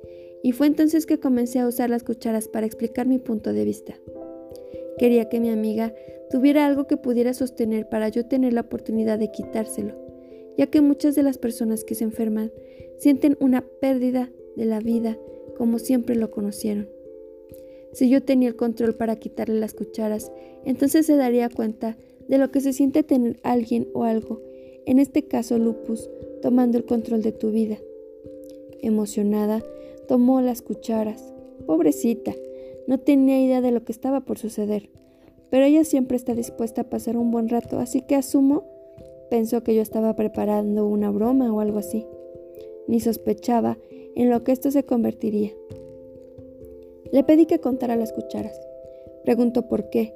y 0.42 0.52
fue 0.52 0.68
entonces 0.68 1.04
que 1.04 1.20
comencé 1.20 1.58
a 1.58 1.66
usar 1.66 1.90
las 1.90 2.02
cucharas 2.02 2.48
para 2.48 2.64
explicar 2.64 3.06
mi 3.06 3.18
punto 3.18 3.52
de 3.52 3.66
vista. 3.66 3.94
Quería 4.96 5.28
que 5.28 5.38
mi 5.38 5.50
amiga 5.50 5.92
tuviera 6.30 6.64
algo 6.64 6.86
que 6.86 6.96
pudiera 6.96 7.34
sostener 7.34 7.90
para 7.90 8.08
yo 8.08 8.24
tener 8.24 8.54
la 8.54 8.62
oportunidad 8.62 9.18
de 9.18 9.30
quitárselo, 9.30 9.96
ya 10.56 10.68
que 10.68 10.80
muchas 10.80 11.14
de 11.14 11.24
las 11.24 11.36
personas 11.36 11.84
que 11.84 11.94
se 11.94 12.04
enferman 12.04 12.50
sienten 12.96 13.36
una 13.38 13.66
pérdida 13.82 14.30
de 14.56 14.64
la 14.64 14.80
vida 14.80 15.18
como 15.60 15.78
siempre 15.78 16.16
lo 16.16 16.30
conocieron. 16.30 16.88
Si 17.92 18.08
yo 18.08 18.22
tenía 18.22 18.48
el 18.48 18.56
control 18.56 18.94
para 18.94 19.16
quitarle 19.16 19.60
las 19.60 19.74
cucharas, 19.74 20.32
entonces 20.64 21.04
se 21.04 21.16
daría 21.16 21.50
cuenta 21.50 21.98
de 22.28 22.38
lo 22.38 22.50
que 22.50 22.62
se 22.62 22.72
siente 22.72 23.02
tener 23.02 23.38
alguien 23.42 23.86
o 23.92 24.04
algo, 24.04 24.40
en 24.86 24.98
este 24.98 25.28
caso 25.28 25.58
lupus, 25.58 26.08
tomando 26.40 26.78
el 26.78 26.86
control 26.86 27.20
de 27.20 27.32
tu 27.32 27.50
vida. 27.50 27.76
Emocionada, 28.80 29.62
tomó 30.08 30.40
las 30.40 30.62
cucharas. 30.62 31.34
Pobrecita, 31.66 32.34
no 32.86 32.98
tenía 32.98 33.38
idea 33.38 33.60
de 33.60 33.70
lo 33.70 33.84
que 33.84 33.92
estaba 33.92 34.20
por 34.22 34.38
suceder, 34.38 34.88
pero 35.50 35.66
ella 35.66 35.84
siempre 35.84 36.16
está 36.16 36.34
dispuesta 36.34 36.80
a 36.80 36.88
pasar 36.88 37.18
un 37.18 37.30
buen 37.30 37.50
rato, 37.50 37.80
así 37.80 38.00
que 38.00 38.14
asumo, 38.14 38.64
pensó 39.28 39.62
que 39.62 39.74
yo 39.74 39.82
estaba 39.82 40.16
preparando 40.16 40.86
una 40.86 41.10
broma 41.10 41.52
o 41.52 41.60
algo 41.60 41.80
así. 41.80 42.06
Ni 42.88 42.98
sospechaba 42.98 43.76
en 44.14 44.30
lo 44.30 44.44
que 44.44 44.52
esto 44.52 44.70
se 44.70 44.84
convertiría. 44.84 45.52
Le 47.12 47.24
pedí 47.24 47.46
que 47.46 47.60
contara 47.60 47.96
las 47.96 48.12
cucharas. 48.12 48.58
Preguntó 49.24 49.68
por 49.68 49.90
qué, 49.90 50.14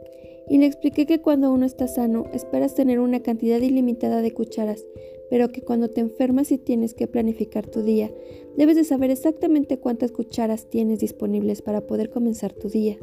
y 0.49 0.59
le 0.59 0.67
expliqué 0.67 1.07
que 1.07 1.21
cuando 1.21 1.53
uno 1.53 1.65
está 1.65 1.89
sano 1.89 2.27
esperas 2.33 2.75
tener 2.75 3.01
una 3.01 3.21
cantidad 3.21 3.61
ilimitada 3.61 4.21
de 4.21 4.33
cucharas, 4.33 4.87
pero 5.31 5.49
que 5.49 5.63
cuando 5.63 5.89
te 5.89 6.01
enfermas 6.01 6.53
y 6.53 6.59
tienes 6.59 6.95
que 6.95 7.07
planificar 7.07 7.67
tu 7.67 7.83
día, 7.83 8.13
debes 8.57 8.77
de 8.77 8.85
saber 8.85 9.11
exactamente 9.11 9.79
cuántas 9.79 10.13
cucharas 10.13 10.69
tienes 10.69 11.01
disponibles 11.01 11.63
para 11.63 11.87
poder 11.87 12.11
comenzar 12.11 12.53
tu 12.53 12.69
día. 12.69 12.99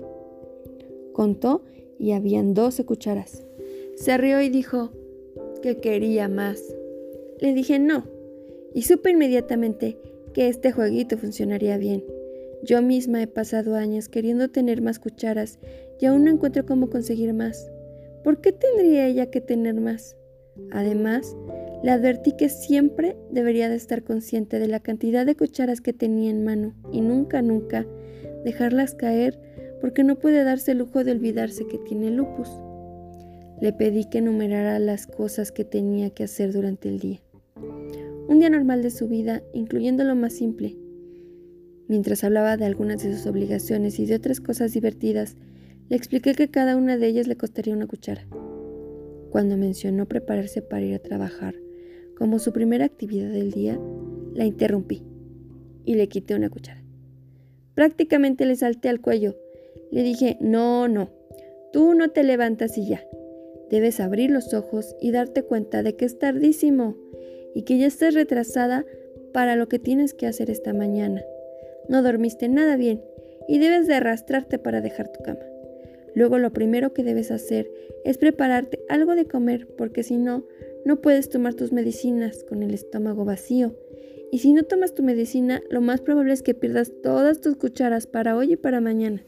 Contó 1.13 1.63
y 2.00 2.12
habían 2.12 2.53
12 2.53 2.86
cucharas. 2.86 3.43
Se 3.95 4.17
rió 4.17 4.41
y 4.41 4.50
dijo 4.50 4.91
que 5.62 5.77
quería 5.77 6.27
más. 6.27 6.63
Le 7.39 7.53
dije 7.53 7.79
no, 7.79 8.05
y 8.74 8.83
supe 8.83 9.12
inmediatamente 9.12 9.98
que 10.33 10.47
este 10.47 10.71
jueguito 10.71 11.17
funcionaría 11.17 11.77
bien. 11.77 12.03
Yo 12.63 12.81
misma 12.81 13.21
he 13.21 13.27
pasado 13.27 13.75
años 13.75 14.07
queriendo 14.07 14.50
tener 14.50 14.81
más 14.81 15.00
cucharas 15.00 15.59
y 16.00 16.05
aún 16.05 16.25
no 16.25 16.31
encuentro 16.31 16.65
cómo 16.65 16.89
conseguir 16.89 17.33
más. 17.33 17.71
¿Por 18.23 18.39
qué 18.39 18.51
tendría 18.51 19.07
ella 19.07 19.31
que 19.31 19.41
tener 19.41 19.75
más? 19.75 20.15
Además, 20.71 21.35
le 21.83 21.91
advertí 21.91 22.33
que 22.38 22.50
siempre 22.50 23.17
debería 23.31 23.69
de 23.69 23.75
estar 23.75 24.03
consciente 24.03 24.59
de 24.59 24.67
la 24.67 24.79
cantidad 24.79 25.25
de 25.25 25.35
cucharas 25.35 25.81
que 25.81 25.93
tenía 25.93 26.29
en 26.29 26.43
mano 26.43 26.75
y 26.91 27.01
nunca, 27.01 27.41
nunca 27.41 27.88
dejarlas 28.45 28.93
caer 28.93 29.39
porque 29.81 30.03
no 30.03 30.19
puede 30.19 30.43
darse 30.43 30.73
el 30.73 30.79
lujo 30.79 31.03
de 31.03 31.11
olvidarse 31.11 31.65
que 31.67 31.79
tiene 31.79 32.11
lupus. 32.11 32.50
Le 33.59 33.73
pedí 33.73 34.05
que 34.05 34.19
enumerara 34.19 34.77
las 34.77 35.07
cosas 35.07 35.51
que 35.51 35.65
tenía 35.65 36.11
que 36.11 36.23
hacer 36.23 36.53
durante 36.53 36.89
el 36.89 37.00
día 37.00 37.21
un 38.31 38.39
día 38.39 38.50
normal 38.50 38.81
de 38.81 38.91
su 38.91 39.09
vida, 39.09 39.43
incluyendo 39.53 40.05
lo 40.05 40.15
más 40.15 40.31
simple. 40.31 40.77
Mientras 41.89 42.23
hablaba 42.23 42.55
de 42.55 42.63
algunas 42.63 43.03
de 43.03 43.13
sus 43.13 43.27
obligaciones 43.27 44.00
y 44.00 44.05
de 44.05 44.15
otras 44.15 44.39
cosas 44.39 44.71
divertidas, 44.71 45.35
le 45.89 45.97
expliqué 45.97 46.33
que 46.33 46.50
cada 46.50 46.77
una 46.77 46.97
de 46.97 47.07
ellas 47.07 47.27
le 47.27 47.35
costaría 47.35 47.75
una 47.75 47.88
cuchara. 47.88 48.25
Cuando 49.31 49.57
mencionó 49.57 50.07
prepararse 50.07 50.61
para 50.61 50.85
ir 50.85 50.95
a 50.95 51.00
trabajar 51.00 51.55
como 52.15 52.39
su 52.39 52.53
primera 52.53 52.85
actividad 52.85 53.31
del 53.31 53.51
día, 53.51 53.77
la 54.33 54.45
interrumpí 54.45 55.03
y 55.83 55.95
le 55.95 56.07
quité 56.07 56.33
una 56.33 56.50
cuchara. 56.50 56.81
Prácticamente 57.75 58.45
le 58.45 58.55
salté 58.55 58.88
al 58.88 59.01
cuello. 59.01 59.35
Le 59.91 60.03
dije, 60.03 60.38
no, 60.39 60.88
no, 60.88 61.11
tú 61.73 61.95
no 61.95 62.11
te 62.11 62.23
levantas 62.23 62.77
y 62.77 62.88
ya. 62.88 63.03
Debes 63.69 64.00
abrir 64.00 64.31
los 64.31 64.53
ojos 64.53 64.95
y 65.01 65.11
darte 65.11 65.43
cuenta 65.43 65.83
de 65.83 65.97
que 65.97 66.05
es 66.05 66.17
tardísimo 66.17 66.95
y 67.53 67.63
que 67.63 67.77
ya 67.77 67.88
estés 67.88 68.13
retrasada 68.13 68.86
para 69.34 69.55
lo 69.55 69.67
que 69.67 69.79
tienes 69.79 70.13
que 70.13 70.27
hacer 70.27 70.50
esta 70.50 70.74
mañana. 70.74 71.24
No 71.89 72.03
dormiste 72.03 72.48
nada 72.50 72.77
bien 72.77 73.01
y 73.48 73.60
debes 73.60 73.88
de 73.88 73.96
arrastrarte 73.96 74.60
para 74.60 74.81
dejar 74.81 75.12
tu 75.12 75.22
cama. 75.24 75.41
Luego 76.13 76.38
lo 76.39 76.51
primero 76.51 76.93
que 76.93 77.03
debes 77.03 77.31
hacer 77.31 77.72
es 78.03 78.17
prepararte 78.17 78.79
algo 78.89 79.15
de 79.15 79.25
comer 79.25 79.67
porque 79.77 80.03
si 80.03 80.17
no, 80.17 80.46
no 80.86 81.01
puedes 81.01 81.29
tomar 81.29 81.53
tus 81.53 81.72
medicinas 81.72 82.43
con 82.43 82.63
el 82.63 82.74
estómago 82.74 83.25
vacío. 83.25 83.75
Y 84.31 84.39
si 84.39 84.53
no 84.53 84.63
tomas 84.63 84.93
tu 84.93 85.03
medicina, 85.03 85.62
lo 85.70 85.81
más 85.81 86.01
probable 86.01 86.34
es 86.34 86.41
que 86.41 86.53
pierdas 86.53 86.91
todas 87.03 87.41
tus 87.41 87.58
cucharas 87.58 88.08
para 88.08 88.36
hoy 88.36 88.53
y 88.53 88.55
para 88.55 88.81
mañana. 88.81 89.24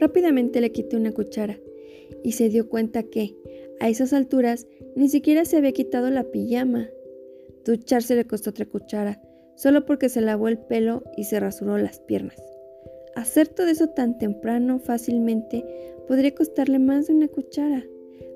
Rápidamente 0.00 0.60
le 0.62 0.72
quité 0.72 0.96
una 0.96 1.12
cuchara 1.12 1.58
y 2.24 2.32
se 2.32 2.48
dio 2.48 2.68
cuenta 2.68 3.02
que, 3.02 3.36
a 3.80 3.88
esas 3.88 4.12
alturas, 4.14 4.66
ni 4.96 5.08
siquiera 5.08 5.44
se 5.44 5.56
había 5.56 5.72
quitado 5.72 6.10
la 6.10 6.24
pijama. 6.24 6.88
Ducharse 7.64 8.16
le 8.16 8.26
costó 8.26 8.50
otra 8.50 8.66
cuchara, 8.66 9.22
solo 9.54 9.84
porque 9.84 10.08
se 10.08 10.20
lavó 10.20 10.48
el 10.48 10.58
pelo 10.58 11.02
y 11.16 11.24
se 11.24 11.40
rasuró 11.40 11.78
las 11.78 12.00
piernas. 12.00 12.42
Hacer 13.14 13.48
todo 13.48 13.66
eso 13.66 13.88
tan 13.88 14.18
temprano, 14.18 14.78
fácilmente, 14.78 15.64
podría 16.06 16.34
costarle 16.34 16.78
más 16.78 17.06
de 17.06 17.14
una 17.14 17.28
cuchara, 17.28 17.84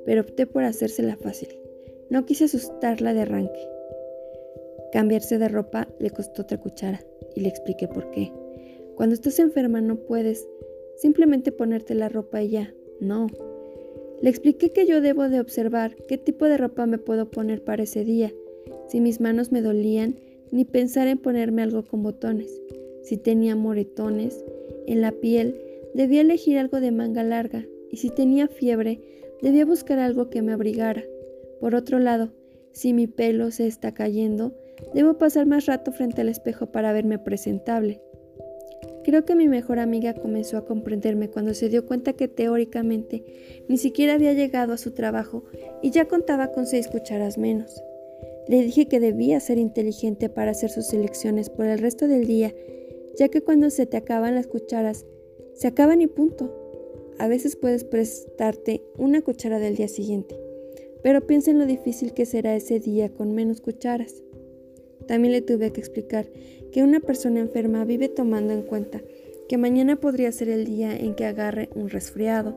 pero 0.05 0.23
opté 0.23 0.47
por 0.47 0.65
hacérsela 0.65 1.17
fácil. 1.17 1.49
No 2.11 2.27
quise 2.27 2.45
asustarla 2.45 3.15
de 3.15 3.23
arranque. 3.23 3.69
Cambiarse 4.93 5.39
de 5.39 5.49
ropa 5.49 5.89
le 5.99 6.11
costó 6.11 6.43
otra 6.43 6.59
cuchara 6.59 7.01
y 7.35 7.41
le 7.41 7.49
expliqué 7.49 7.89
por 7.89 8.11
qué. 8.11 8.33
Cuando 8.95 9.15
estás 9.15 9.39
enferma 9.39 9.81
no 9.81 9.97
puedes 9.97 10.47
simplemente 10.97 11.51
ponerte 11.51 11.95
la 11.95 12.09
ropa 12.09 12.43
y 12.43 12.51
ya. 12.51 12.75
No. 13.01 13.27
Le 14.23 14.31
expliqué 14.31 14.73
que 14.73 14.87
yo 14.87 15.01
debo 15.01 15.29
de 15.29 15.41
observar 15.41 15.97
qué 16.09 16.19
tipo 16.19 16.47
de 16.47 16.57
ropa 16.57 16.87
me 16.87 16.99
puedo 16.99 17.31
poner 17.31 17.63
para 17.63 17.83
ese 17.83 18.05
día, 18.05 18.33
si 18.89 19.01
mis 19.01 19.21
manos 19.21 19.53
me 19.53 19.63
dolían, 19.63 20.17
ni 20.51 20.65
pensar 20.65 21.09
en 21.09 21.19
ponerme 21.19 21.63
algo 21.63 21.83
con 21.83 22.03
botones. 22.03 22.61
Si 23.03 23.17
tenía 23.17 23.57
moretones 23.57 24.45
en 24.87 25.01
la 25.01 25.13
piel, 25.13 25.61
debía 25.95 26.23
elegir 26.23 26.59
algo 26.59 26.81
de 26.81 26.91
manga 26.91 27.23
larga, 27.23 27.67
y 27.91 27.99
si 27.99 28.11
tenía 28.11 28.49
fiebre, 28.49 29.01
debía 29.43 29.67
buscar 29.67 29.99
algo 29.99 30.31
que 30.31 30.43
me 30.43 30.53
abrigara. 30.53 31.05
Por 31.61 31.75
otro 31.75 31.99
lado, 31.99 32.33
si 32.73 32.93
mi 32.93 33.07
pelo 33.07 33.51
se 33.51 33.67
está 33.67 33.93
cayendo, 33.95 34.55
debo 34.95 35.19
pasar 35.19 35.47
más 35.47 35.67
rato 35.67 35.93
frente 35.93 36.21
al 36.21 36.29
espejo 36.29 36.67
para 36.67 36.93
verme 36.93 37.19
presentable. 37.19 38.01
Creo 39.05 39.27
que 39.27 39.35
mi 39.35 39.49
mejor 39.49 39.79
amiga 39.79 40.15
comenzó 40.15 40.57
a 40.57 40.65
comprenderme 40.65 41.29
cuando 41.29 41.53
se 41.53 41.69
dio 41.69 41.85
cuenta 41.85 42.15
que 42.15 42.27
teóricamente 42.27 43.23
ni 43.69 43.77
siquiera 43.77 44.15
había 44.15 44.33
llegado 44.33 44.73
a 44.73 44.79
su 44.79 44.93
trabajo 44.93 45.45
y 45.83 45.91
ya 45.91 46.07
contaba 46.07 46.53
con 46.53 46.67
seis 46.67 46.89
cucharas 46.89 47.37
menos. 47.37 47.83
Le 48.49 48.63
dije 48.63 48.89
que 48.89 49.01
debía 49.01 49.41
ser 49.41 49.59
inteligente 49.59 50.31
para 50.31 50.53
hacer 50.53 50.71
sus 50.71 50.91
elecciones 50.95 51.51
por 51.51 51.67
el 51.67 51.81
resto 51.81 52.09
del 52.09 52.27
día, 52.27 52.55
ya 53.19 53.29
que 53.29 53.43
cuando 53.43 53.69
se 53.69 53.85
te 53.85 53.99
acaban 53.99 54.35
las 54.35 54.47
cucharas, 54.47 55.05
se 55.53 55.69
acaban 55.69 56.01
y 56.01 56.07
punto. 56.07 56.53
A 57.19 57.29
veces 57.29 57.57
puedes 57.57 57.85
prestarte 57.85 58.83
una 58.97 59.21
cuchara 59.21 59.59
del 59.59 59.77
día 59.77 59.89
siguiente, 59.89 60.39
pero 61.03 61.27
piensa 61.27 61.51
en 61.51 61.59
lo 61.59 61.67
difícil 61.67 62.15
que 62.15 62.25
será 62.25 62.57
ese 62.57 62.81
día 62.81 63.11
con 63.11 63.35
menos 63.35 63.61
cucharas. 63.61 64.23
También 65.07 65.33
le 65.33 65.43
tuve 65.43 65.73
que 65.73 65.81
explicar 65.81 66.27
que 66.75 66.83
una 66.83 66.99
persona 66.99 67.39
enferma 67.39 67.85
vive 67.85 68.09
tomando 68.09 68.53
en 68.53 68.63
cuenta 68.63 69.01
que 69.49 69.59
mañana 69.59 69.95
podría 69.95 70.33
ser 70.33 70.49
el 70.49 70.65
día 70.65 70.97
en 70.97 71.15
que 71.15 71.25
agarre 71.25 71.71
un 71.77 71.89
resfriado, 71.89 72.57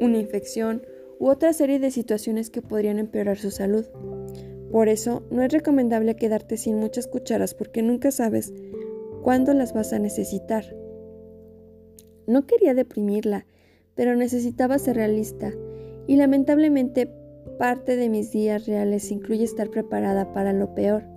una 0.00 0.16
infección 0.16 0.80
u 1.18 1.28
otra 1.28 1.52
serie 1.52 1.78
de 1.78 1.90
situaciones 1.90 2.48
que 2.48 2.62
podrían 2.62 2.98
empeorar 2.98 3.36
su 3.36 3.50
salud. 3.50 3.84
Por 4.72 4.88
eso 4.88 5.22
no 5.30 5.42
es 5.42 5.52
recomendable 5.52 6.16
quedarte 6.16 6.56
sin 6.56 6.76
muchas 6.76 7.06
cucharas 7.06 7.52
porque 7.52 7.82
nunca 7.82 8.10
sabes 8.10 8.54
cuándo 9.22 9.52
las 9.52 9.74
vas 9.74 9.92
a 9.92 9.98
necesitar. 9.98 10.64
No 12.26 12.46
quería 12.46 12.72
deprimirla, 12.72 13.44
pero 13.94 14.16
necesitaba 14.16 14.78
ser 14.78 14.96
realista 14.96 15.52
y 16.06 16.16
lamentablemente 16.16 17.12
parte 17.58 17.96
de 17.96 18.08
mis 18.08 18.32
días 18.32 18.66
reales 18.66 19.10
incluye 19.10 19.44
estar 19.44 19.68
preparada 19.68 20.32
para 20.32 20.54
lo 20.54 20.74
peor. 20.74 21.15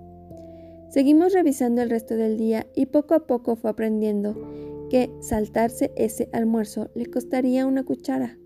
Seguimos 0.90 1.32
revisando 1.32 1.82
el 1.82 1.90
resto 1.90 2.16
del 2.16 2.36
día 2.36 2.66
y 2.74 2.86
poco 2.86 3.14
a 3.14 3.26
poco 3.28 3.54
fue 3.54 3.70
aprendiendo 3.70 4.88
que 4.90 5.08
saltarse 5.20 5.92
ese 5.96 6.28
almuerzo 6.32 6.90
le 6.96 7.06
costaría 7.06 7.64
una 7.64 7.84
cuchara, 7.84 8.38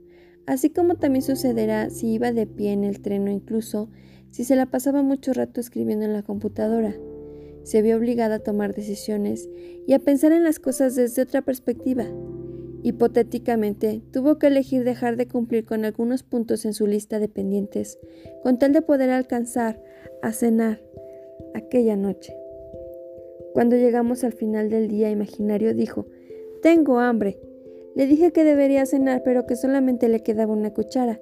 así 0.45 0.69
como 0.69 0.97
también 0.97 1.23
sucederá 1.23 1.89
si 1.89 2.13
iba 2.13 2.33
de 2.33 2.47
pie 2.47 2.73
en 2.73 2.85
el 2.85 3.01
tren 3.01 3.27
o 3.29 3.31
incluso 3.31 3.89
si 4.31 4.45
se 4.45 4.57
la 4.57 4.67
pasaba 4.67 5.03
mucho 5.03 5.33
rato 5.33 5.59
escribiendo 5.59 6.05
en 6.05 6.13
la 6.13 6.23
computadora. 6.23 6.95
Se 7.63 7.81
vio 7.81 7.97
obligada 7.97 8.35
a 8.35 8.41
tomar 8.41 8.75
decisiones 8.75 9.49
y 9.87 9.95
a 9.95 9.99
pensar 9.99 10.33
en 10.33 10.45
las 10.45 10.59
cosas 10.59 10.95
desde 10.97 11.23
otra 11.23 11.41
perspectiva. 11.41 12.05
Hipotéticamente, 12.83 14.03
tuvo 14.13 14.39
que 14.39 14.49
elegir 14.49 14.85
dejar 14.85 15.17
de 15.17 15.29
cumplir 15.29 15.65
con 15.65 15.87
algunos 15.87 16.23
puntos 16.23 16.67
en 16.67 16.75
su 16.75 16.87
lista 16.87 17.19
de 17.19 17.29
pendientes, 17.29 17.99
con 18.43 18.59
tal 18.59 18.75
de 18.75 18.83
poder 18.83 19.09
alcanzar 19.09 19.83
a 20.21 20.33
cenar 20.33 20.84
aquella 21.55 21.97
noche. 21.97 22.37
Cuando 23.55 23.77
llegamos 23.77 24.25
al 24.25 24.33
final 24.33 24.69
del 24.69 24.89
día 24.89 25.11
imaginario 25.11 25.75
dijo, 25.75 26.07
Tengo 26.61 26.99
hambre. 26.99 27.39
Le 27.95 28.07
dije 28.07 28.33
que 28.33 28.43
debería 28.43 28.85
cenar, 28.85 29.23
pero 29.25 29.47
que 29.47 29.55
solamente 29.55 30.09
le 30.09 30.25
quedaba 30.25 30.53
una 30.53 30.75
cuchara. 30.75 31.21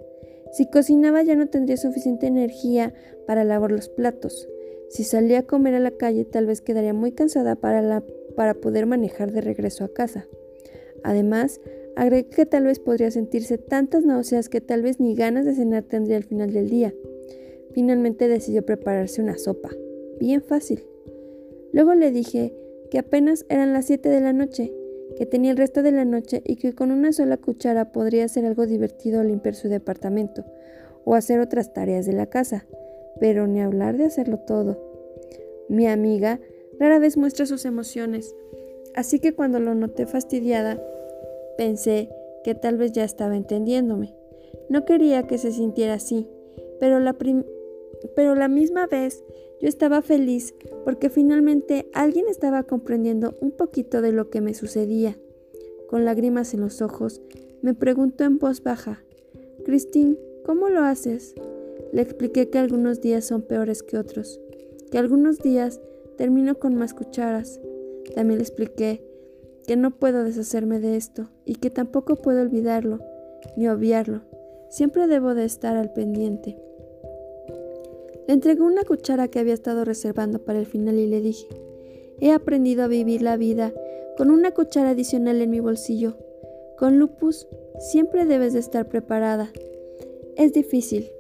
Si 0.53 0.71
cocinaba 0.71 1.23
ya 1.23 1.37
no 1.37 1.49
tendría 1.49 1.77
suficiente 1.77 2.27
energía 2.27 2.95
para 3.27 3.45
lavar 3.45 3.71
los 3.71 3.91
platos. 3.91 4.49
Si 4.89 5.05
salía 5.05 5.41
a 5.41 5.43
comer 5.43 5.75
a 5.75 5.81
la 5.81 5.91
calle 5.91 6.25
tal 6.25 6.47
vez 6.47 6.63
quedaría 6.63 6.95
muy 6.95 7.13
cansada 7.13 7.57
para, 7.57 8.03
para 8.35 8.55
poder 8.55 8.87
manejar 8.87 9.33
de 9.33 9.43
regreso 9.43 9.85
a 9.85 9.93
casa. 9.93 10.27
Además, 11.03 11.61
agregué 11.97 12.31
que 12.31 12.47
tal 12.47 12.65
vez 12.65 12.79
podría 12.79 13.11
sentirse 13.11 13.59
tantas 13.59 14.05
náuseas 14.05 14.49
que 14.49 14.63
tal 14.63 14.83
vez 14.83 15.01
ni 15.01 15.15
ganas 15.15 15.45
de 15.45 15.55
cenar 15.55 15.83
tendría 15.83 16.17
al 16.17 16.25
final 16.25 16.53
del 16.53 16.71
día. 16.71 16.95
Finalmente 17.73 18.29
decidió 18.29 18.65
prepararse 18.65 19.21
una 19.21 19.37
sopa 19.37 19.71
bien 20.23 20.41
fácil. 20.41 20.85
Luego 21.73 21.95
le 21.95 22.13
dije 22.13 22.55
que 22.93 22.99
apenas 22.99 23.45
eran 23.49 23.73
las 23.73 23.87
7 23.87 24.09
de 24.09 24.21
la 24.21 24.33
noche, 24.33 24.73
que 25.17 25.27
tenía 25.27 25.51
el 25.51 25.57
resto 25.57 25.83
de 25.83 25.91
la 25.91 26.05
noche 26.05 26.43
y 26.45 26.57
que 26.57 26.75
con 26.75 26.93
una 26.93 27.13
sola 27.13 27.39
cuchara 27.39 27.91
podría 27.91 28.25
hacer 28.25 28.45
algo 28.45 28.67
divertido 28.67 29.25
limpiar 29.25 29.57
su 29.57 29.69
departamento 29.69 30.45
o 31.05 31.17
hacer 31.17 31.41
otras 31.41 31.73
tareas 31.73 32.07
de 32.07 32.13
la 32.13 32.27
casa, 32.27 32.67
pero 33.19 33.49
ni 33.49 33.61
hablar 33.61 33.97
de 33.97 34.05
hacerlo 34.05 34.39
todo. 34.39 34.79
Mi 35.69 35.89
amiga 35.89 36.39
rara 36.79 37.01
vez 37.01 37.17
muestra 37.17 37.45
sus 37.45 37.65
emociones, 37.65 38.33
así 38.95 39.19
que 39.19 39.35
cuando 39.35 39.59
lo 39.59 39.75
noté 39.75 40.07
fastidiada, 40.07 40.81
pensé 41.59 42.11
que 42.45 42.55
tal 42.55 42.77
vez 42.77 42.93
ya 42.93 43.03
estaba 43.03 43.37
entendiéndome. 43.37 44.15
No 44.69 44.85
quería 44.85 45.25
que 45.25 45.39
se 45.39 45.51
sintiera 45.51 45.95
así, 45.95 46.29
pero 46.79 47.01
la, 47.01 47.17
pero 48.15 48.37
la 48.37 48.47
misma 48.47 48.87
vez 48.87 49.25
yo 49.63 49.69
estaba 49.69 50.03
feliz 50.03 50.55
porque 50.85 51.09
finalmente 51.09 51.89
alguien 51.95 52.27
estaba 52.29 52.65
comprendiendo 52.65 53.39
un 53.41 53.53
poquito 53.53 54.03
de 54.03 54.11
lo 54.11 54.29
que 54.29 54.41
me 54.41 54.55
sucedía. 54.55 55.17
Con 55.89 56.05
lágrimas 56.05 56.53
en 56.53 56.61
los 56.61 56.83
ojos, 56.83 57.23
me 57.63 57.73
preguntó 57.73 58.25
en 58.25 58.39
voz 58.39 58.63
baja, 58.63 59.05
Christine, 59.65 60.19
¿cómo 60.45 60.69
lo 60.69 60.83
haces? 60.83 61.35
Le 61.93 62.03
expliqué 62.03 62.51
que 62.51 62.59
algunos 62.59 63.01
días 63.01 63.25
son 63.25 63.43
peores 63.43 63.85
que 63.85 63.99
otros, 63.99 64.41
que 64.91 64.99
algunos 64.99 65.39
días 65.39 65.81
termino 66.17 66.59
con 66.59 66.75
más 66.75 66.93
cucharas. 66.93 67.61
También 68.17 68.39
le 68.39 68.45
expliqué 68.45 69.07
que 69.69 69.77
no 69.77 69.93
puedo 69.93 70.25
deshacerme 70.25 70.81
de 70.81 70.97
esto 70.97 71.29
y 71.45 71.55
que 71.55 71.71
tampoco 71.71 72.17
puedo 72.17 72.43
olvidarlo 72.43 72.99
ni 73.57 73.69
obviarlo. 73.69 74.23
Siempre 74.71 75.07
debo 75.07 75.35
de 75.35 75.45
estar 75.45 75.77
al 75.77 75.93
pendiente. 75.93 76.57
Le 78.27 78.35
entregué 78.35 78.63
una 78.63 78.85
cuchara 78.85 79.29
que 79.29 79.41
había 79.41 79.55
estado 79.55 79.85
reservando 79.85 80.39
para 80.39 80.61
el 80.61 80.67
final 80.67 80.99
y 80.99 81.07
le 81.07 81.21
dije, 81.21 81.49
he 82.21 82.31
aprendido 82.31 82.85
a 82.85 82.89
vivir 82.89 83.21
la 83.21 83.37
vida 83.37 83.73
con 84.17 84.31
una 84.31 84.53
cuchara 84.53 84.91
adicional 84.91 85.43
en 85.43 85.51
mi 85.51 85.59
bolsillo. 85.59 86.17
Con 86.79 86.99
lupus 86.99 87.49
siempre 87.81 88.25
debes 88.25 88.53
de 88.53 88.61
estar 88.61 88.89
preparada. 88.89 89.53
Es 90.37 90.53
difícil. 90.53 91.11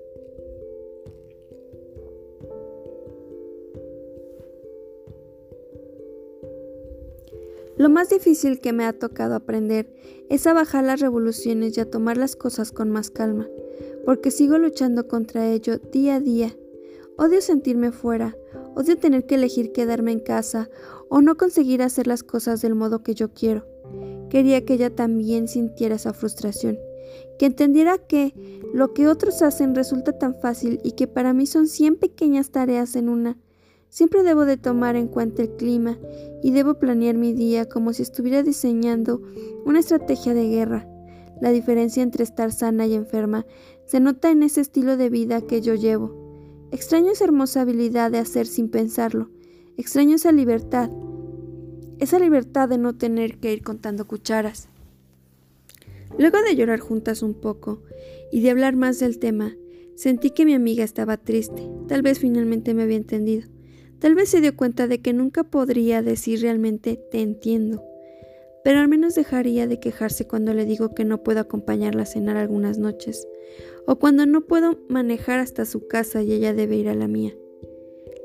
Lo 7.76 7.88
más 7.88 8.10
difícil 8.10 8.60
que 8.60 8.72
me 8.72 8.84
ha 8.84 8.92
tocado 8.92 9.34
aprender 9.34 9.86
es 10.28 10.46
a 10.46 10.52
bajar 10.52 10.84
las 10.84 11.00
revoluciones 11.00 11.76
y 11.76 11.80
a 11.80 11.90
tomar 11.90 12.16
las 12.16 12.36
cosas 12.36 12.70
con 12.70 12.90
más 12.90 13.10
calma, 13.10 13.48
porque 14.04 14.30
sigo 14.30 14.56
luchando 14.56 15.08
contra 15.08 15.50
ello 15.50 15.78
día 15.78 16.16
a 16.16 16.20
día 16.20 16.54
Odio 17.18 17.42
sentirme 17.42 17.92
fuera, 17.92 18.36
odio 18.74 18.96
tener 18.96 19.26
que 19.26 19.34
elegir 19.34 19.72
quedarme 19.72 20.12
en 20.12 20.20
casa 20.20 20.70
o 21.10 21.20
no 21.20 21.36
conseguir 21.36 21.82
hacer 21.82 22.06
las 22.06 22.22
cosas 22.22 22.62
del 22.62 22.74
modo 22.74 23.02
que 23.02 23.14
yo 23.14 23.32
quiero. 23.34 23.66
Quería 24.30 24.64
que 24.64 24.74
ella 24.74 24.94
también 24.94 25.46
sintiera 25.46 25.96
esa 25.96 26.14
frustración, 26.14 26.78
que 27.38 27.44
entendiera 27.44 27.98
que 27.98 28.32
lo 28.72 28.94
que 28.94 29.08
otros 29.08 29.42
hacen 29.42 29.74
resulta 29.74 30.16
tan 30.18 30.34
fácil 30.34 30.80
y 30.82 30.92
que 30.92 31.06
para 31.06 31.34
mí 31.34 31.44
son 31.46 31.66
100 31.66 31.96
pequeñas 31.96 32.50
tareas 32.50 32.96
en 32.96 33.10
una. 33.10 33.38
Siempre 33.90 34.22
debo 34.22 34.46
de 34.46 34.56
tomar 34.56 34.96
en 34.96 35.06
cuenta 35.06 35.42
el 35.42 35.50
clima 35.56 35.98
y 36.42 36.52
debo 36.52 36.78
planear 36.78 37.18
mi 37.18 37.34
día 37.34 37.68
como 37.68 37.92
si 37.92 38.02
estuviera 38.02 38.42
diseñando 38.42 39.20
una 39.66 39.80
estrategia 39.80 40.32
de 40.32 40.48
guerra. 40.48 40.88
La 41.42 41.50
diferencia 41.50 42.02
entre 42.02 42.24
estar 42.24 42.52
sana 42.52 42.86
y 42.86 42.94
enferma 42.94 43.44
se 43.84 44.00
nota 44.00 44.30
en 44.30 44.42
ese 44.42 44.62
estilo 44.62 44.96
de 44.96 45.10
vida 45.10 45.42
que 45.42 45.60
yo 45.60 45.74
llevo. 45.74 46.21
Extraño 46.72 47.12
esa 47.12 47.24
hermosa 47.24 47.60
habilidad 47.60 48.10
de 48.10 48.18
hacer 48.18 48.46
sin 48.46 48.70
pensarlo. 48.70 49.28
Extraño 49.76 50.16
esa 50.16 50.32
libertad. 50.32 50.90
Esa 51.98 52.18
libertad 52.18 52.66
de 52.66 52.78
no 52.78 52.96
tener 52.96 53.38
que 53.38 53.52
ir 53.52 53.62
contando 53.62 54.06
cucharas. 54.08 54.70
Luego 56.18 56.40
de 56.40 56.56
llorar 56.56 56.80
juntas 56.80 57.22
un 57.22 57.34
poco 57.34 57.82
y 58.32 58.40
de 58.40 58.50
hablar 58.50 58.74
más 58.74 58.98
del 58.98 59.18
tema, 59.18 59.54
sentí 59.96 60.30
que 60.30 60.46
mi 60.46 60.54
amiga 60.54 60.82
estaba 60.82 61.18
triste. 61.18 61.68
Tal 61.88 62.00
vez 62.00 62.18
finalmente 62.18 62.72
me 62.72 62.84
había 62.84 62.96
entendido. 62.96 63.48
Tal 63.98 64.14
vez 64.14 64.30
se 64.30 64.40
dio 64.40 64.56
cuenta 64.56 64.88
de 64.88 65.02
que 65.02 65.12
nunca 65.12 65.44
podría 65.44 66.00
decir 66.00 66.40
realmente 66.40 66.98
te 67.10 67.20
entiendo. 67.20 67.84
Pero 68.64 68.78
al 68.78 68.88
menos 68.88 69.14
dejaría 69.14 69.66
de 69.66 69.80
quejarse 69.80 70.26
cuando 70.26 70.54
le 70.54 70.64
digo 70.64 70.94
que 70.94 71.04
no 71.04 71.22
puedo 71.22 71.40
acompañarla 71.40 72.02
a 72.02 72.06
cenar 72.06 72.36
algunas 72.36 72.78
noches, 72.78 73.26
o 73.86 73.98
cuando 73.98 74.26
no 74.26 74.42
puedo 74.42 74.78
manejar 74.88 75.40
hasta 75.40 75.64
su 75.64 75.88
casa 75.88 76.22
y 76.22 76.32
ella 76.32 76.54
debe 76.54 76.76
ir 76.76 76.88
a 76.88 76.94
la 76.94 77.08
mía. 77.08 77.34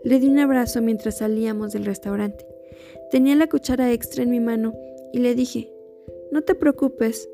Le 0.03 0.19
di 0.19 0.27
un 0.27 0.39
abrazo 0.39 0.81
mientras 0.81 1.17
salíamos 1.17 1.73
del 1.73 1.85
restaurante. 1.85 2.45
Tenía 3.11 3.35
la 3.35 3.47
cuchara 3.47 3.91
extra 3.91 4.23
en 4.23 4.29
mi 4.29 4.39
mano 4.39 4.73
y 5.11 5.19
le 5.19 5.33
dije, 5.33 5.71
No 6.31 6.41
te 6.43 6.55
preocupes, 6.55 7.29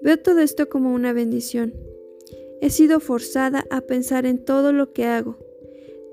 veo 0.00 0.18
todo 0.18 0.40
esto 0.40 0.68
como 0.68 0.94
una 0.94 1.12
bendición. 1.12 1.74
He 2.60 2.70
sido 2.70 3.00
forzada 3.00 3.64
a 3.70 3.80
pensar 3.82 4.26
en 4.26 4.44
todo 4.44 4.72
lo 4.72 4.92
que 4.92 5.06
hago. 5.06 5.38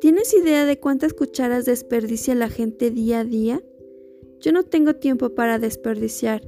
¿Tienes 0.01 0.33
idea 0.33 0.65
de 0.65 0.79
cuántas 0.79 1.13
cucharas 1.13 1.65
desperdicia 1.65 2.33
la 2.33 2.49
gente 2.49 2.89
día 2.89 3.19
a 3.19 3.23
día? 3.23 3.61
Yo 4.41 4.51
no 4.51 4.63
tengo 4.63 4.95
tiempo 4.95 5.35
para 5.35 5.59
desperdiciar 5.59 6.41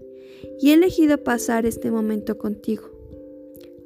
y 0.60 0.72
he 0.72 0.74
elegido 0.74 1.24
pasar 1.24 1.66
este 1.66 1.92
momento 1.92 2.38
contigo. 2.38 2.90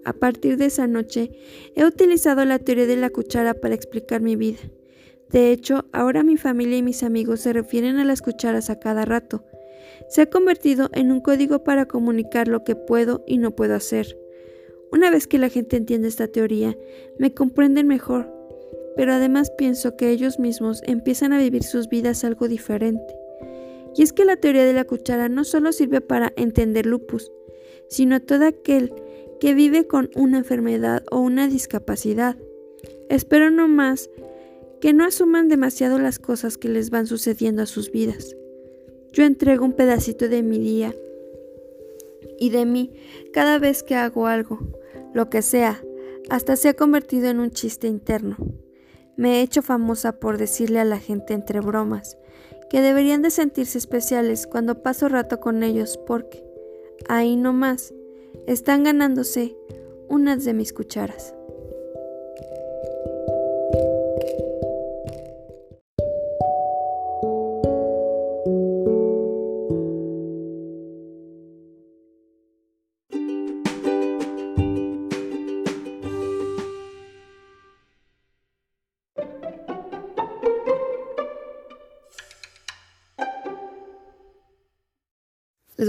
A 0.05 0.13
partir 0.13 0.55
de 0.55 0.67
esa 0.67 0.87
noche, 0.87 1.31
he 1.75 1.83
utilizado 1.83 2.45
la 2.45 2.59
teoría 2.59 2.87
de 2.87 2.95
la 2.95 3.09
cuchara 3.09 3.53
para 3.53 3.75
explicar 3.75 4.21
mi 4.21 4.37
vida. 4.37 4.59
De 5.29 5.51
hecho, 5.51 5.85
ahora 5.91 6.23
mi 6.23 6.37
familia 6.37 6.77
y 6.77 6.83
mis 6.83 7.03
amigos 7.03 7.41
se 7.41 7.51
refieren 7.51 7.97
a 7.97 8.05
las 8.05 8.21
cucharas 8.21 8.69
a 8.69 8.79
cada 8.79 9.03
rato. 9.03 9.43
Se 10.07 10.21
ha 10.21 10.29
convertido 10.29 10.89
en 10.93 11.11
un 11.11 11.19
código 11.19 11.65
para 11.65 11.85
comunicar 11.85 12.47
lo 12.47 12.63
que 12.63 12.77
puedo 12.77 13.25
y 13.27 13.37
no 13.39 13.55
puedo 13.57 13.75
hacer. 13.75 14.17
Una 14.89 15.11
vez 15.11 15.27
que 15.27 15.37
la 15.37 15.49
gente 15.49 15.75
entiende 15.75 16.07
esta 16.07 16.29
teoría, 16.29 16.77
me 17.19 17.33
comprenden 17.33 17.87
mejor, 17.87 18.33
pero 18.95 19.11
además 19.11 19.51
pienso 19.57 19.97
que 19.97 20.11
ellos 20.11 20.39
mismos 20.39 20.81
empiezan 20.85 21.33
a 21.33 21.39
vivir 21.39 21.63
sus 21.63 21.89
vidas 21.89 22.23
algo 22.23 22.47
diferente. 22.47 23.16
Y 23.97 24.03
es 24.03 24.13
que 24.13 24.25
la 24.25 24.35
teoría 24.35 24.63
de 24.63 24.73
la 24.73 24.83
cuchara 24.83 25.27
no 25.27 25.43
solo 25.43 25.71
sirve 25.71 26.01
para 26.01 26.31
entender 26.37 26.85
lupus, 26.85 27.31
sino 27.89 28.21
todo 28.21 28.45
aquel 28.45 28.93
que 29.39 29.55
vive 29.55 29.87
con 29.87 30.11
una 30.15 30.37
enfermedad 30.37 31.03
o 31.09 31.19
una 31.19 31.47
discapacidad. 31.47 32.37
Espero 33.09 33.49
no 33.49 33.67
más 33.67 34.11
que 34.81 34.93
no 34.93 35.03
asuman 35.03 35.47
demasiado 35.47 35.97
las 35.97 36.19
cosas 36.19 36.59
que 36.59 36.69
les 36.69 36.91
van 36.91 37.07
sucediendo 37.07 37.63
a 37.63 37.65
sus 37.65 37.91
vidas. 37.91 38.35
Yo 39.13 39.23
entrego 39.23 39.65
un 39.65 39.73
pedacito 39.73 40.29
de 40.29 40.43
mi 40.43 40.59
día 40.59 40.93
y 42.39 42.51
de 42.51 42.65
mí 42.65 42.93
cada 43.33 43.57
vez 43.57 43.81
que 43.81 43.95
hago 43.95 44.27
algo, 44.27 44.59
lo 45.15 45.31
que 45.31 45.41
sea, 45.41 45.83
hasta 46.29 46.55
se 46.55 46.69
ha 46.69 46.75
convertido 46.75 47.29
en 47.29 47.39
un 47.39 47.49
chiste 47.49 47.87
interno. 47.87 48.37
Me 49.15 49.39
he 49.39 49.41
hecho 49.41 49.63
famosa 49.63 50.19
por 50.19 50.37
decirle 50.37 50.79
a 50.79 50.85
la 50.85 50.99
gente 50.99 51.33
entre 51.33 51.61
bromas 51.61 52.15
que 52.69 52.81
deberían 52.81 53.21
de 53.21 53.31
sentirse 53.31 53.77
especiales 53.77 54.47
cuando 54.47 54.81
paso 54.83 55.09
rato 55.09 55.39
con 55.39 55.63
ellos 55.63 55.97
porque, 56.05 56.43
ahí 57.07 57.35
nomás, 57.35 57.93
están 58.45 58.83
ganándose 58.83 59.55
unas 60.07 60.43
de 60.45 60.53
mis 60.53 60.73
cucharas. 60.73 61.33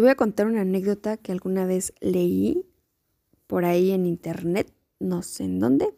Voy 0.09 0.13
a 0.13 0.17
contar 0.17 0.47
una 0.47 0.63
anécdota 0.63 1.19
que 1.19 1.33
alguna 1.33 1.67
vez 1.67 1.93
leí 2.01 2.65
por 3.47 3.67
ahí 3.67 3.91
en 3.91 4.07
internet, 4.07 4.73
no 4.99 5.21
sé 5.21 5.45
en 5.45 5.59
dónde, 5.59 5.93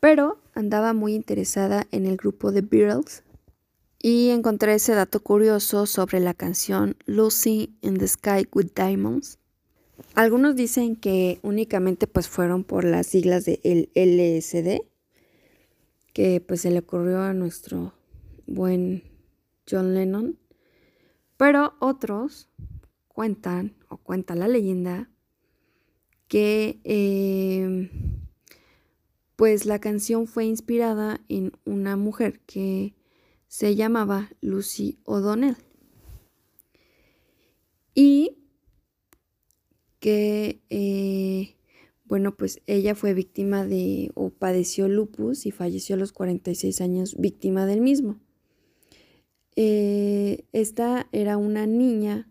pero 0.00 0.40
andaba 0.54 0.92
muy 0.92 1.14
interesada 1.14 1.86
en 1.92 2.04
el 2.04 2.16
grupo 2.16 2.52
The 2.52 2.62
Beatles 2.62 3.22
y 4.02 4.30
encontré 4.30 4.74
ese 4.74 4.96
dato 4.96 5.20
curioso 5.20 5.86
sobre 5.86 6.18
la 6.18 6.34
canción 6.34 6.96
Lucy 7.06 7.76
in 7.80 7.96
the 7.96 8.08
Sky 8.08 8.48
with 8.52 8.72
Diamonds. 8.74 9.38
Algunos 10.16 10.56
dicen 10.56 10.96
que 10.96 11.38
únicamente 11.44 12.08
pues 12.08 12.26
fueron 12.26 12.64
por 12.64 12.82
las 12.82 13.06
siglas 13.06 13.44
de 13.44 13.60
el 13.62 13.88
LSD, 13.94 14.80
que 16.12 16.40
pues 16.40 16.62
se 16.62 16.72
le 16.72 16.80
ocurrió 16.80 17.20
a 17.20 17.34
nuestro 17.34 17.92
buen 18.48 19.04
John 19.70 19.94
Lennon, 19.94 20.36
pero 21.36 21.74
otros 21.78 22.48
cuentan 23.16 23.74
o 23.88 23.96
cuenta 23.96 24.34
la 24.34 24.46
leyenda 24.46 25.08
que 26.28 26.80
em, 26.84 27.88
pues 29.36 29.64
la 29.64 29.78
canción 29.80 30.26
fue 30.26 30.44
inspirada 30.44 31.24
en 31.30 31.52
una 31.64 31.96
mujer 31.96 32.40
que 32.40 32.94
se 33.48 33.74
llamaba 33.74 34.28
Lucy 34.42 34.98
O'Donnell. 35.04 35.56
Y 37.94 38.36
que 39.98 40.60
eh, 40.68 41.56
bueno 42.04 42.36
pues 42.36 42.60
ella 42.66 42.94
fue 42.94 43.14
víctima 43.14 43.64
de 43.64 44.10
o 44.14 44.28
padeció 44.28 44.88
lupus 44.88 45.46
y 45.46 45.52
falleció 45.52 45.94
a 45.96 45.98
los 45.98 46.12
46 46.12 46.82
años 46.82 47.16
víctima 47.16 47.64
del 47.64 47.80
mismo. 47.80 48.20
Eh, 49.56 50.44
esta 50.52 51.08
era 51.12 51.38
una 51.38 51.66
niña 51.66 52.30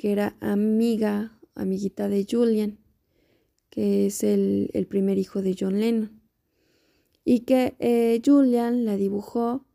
que 0.00 0.12
era 0.12 0.34
amiga, 0.40 1.38
amiguita 1.54 2.08
de 2.08 2.26
Julian, 2.26 2.78
que 3.68 4.06
es 4.06 4.24
el, 4.24 4.70
primer 4.88 5.18
hijo 5.18 5.42
de 5.42 5.54
John 5.60 5.78
Lennon. 5.78 6.22
Y 7.22 7.40
que 7.40 7.76
eh, 7.80 8.22
Julian 8.24 8.86
la 8.86 8.96
dibujó 8.96 9.66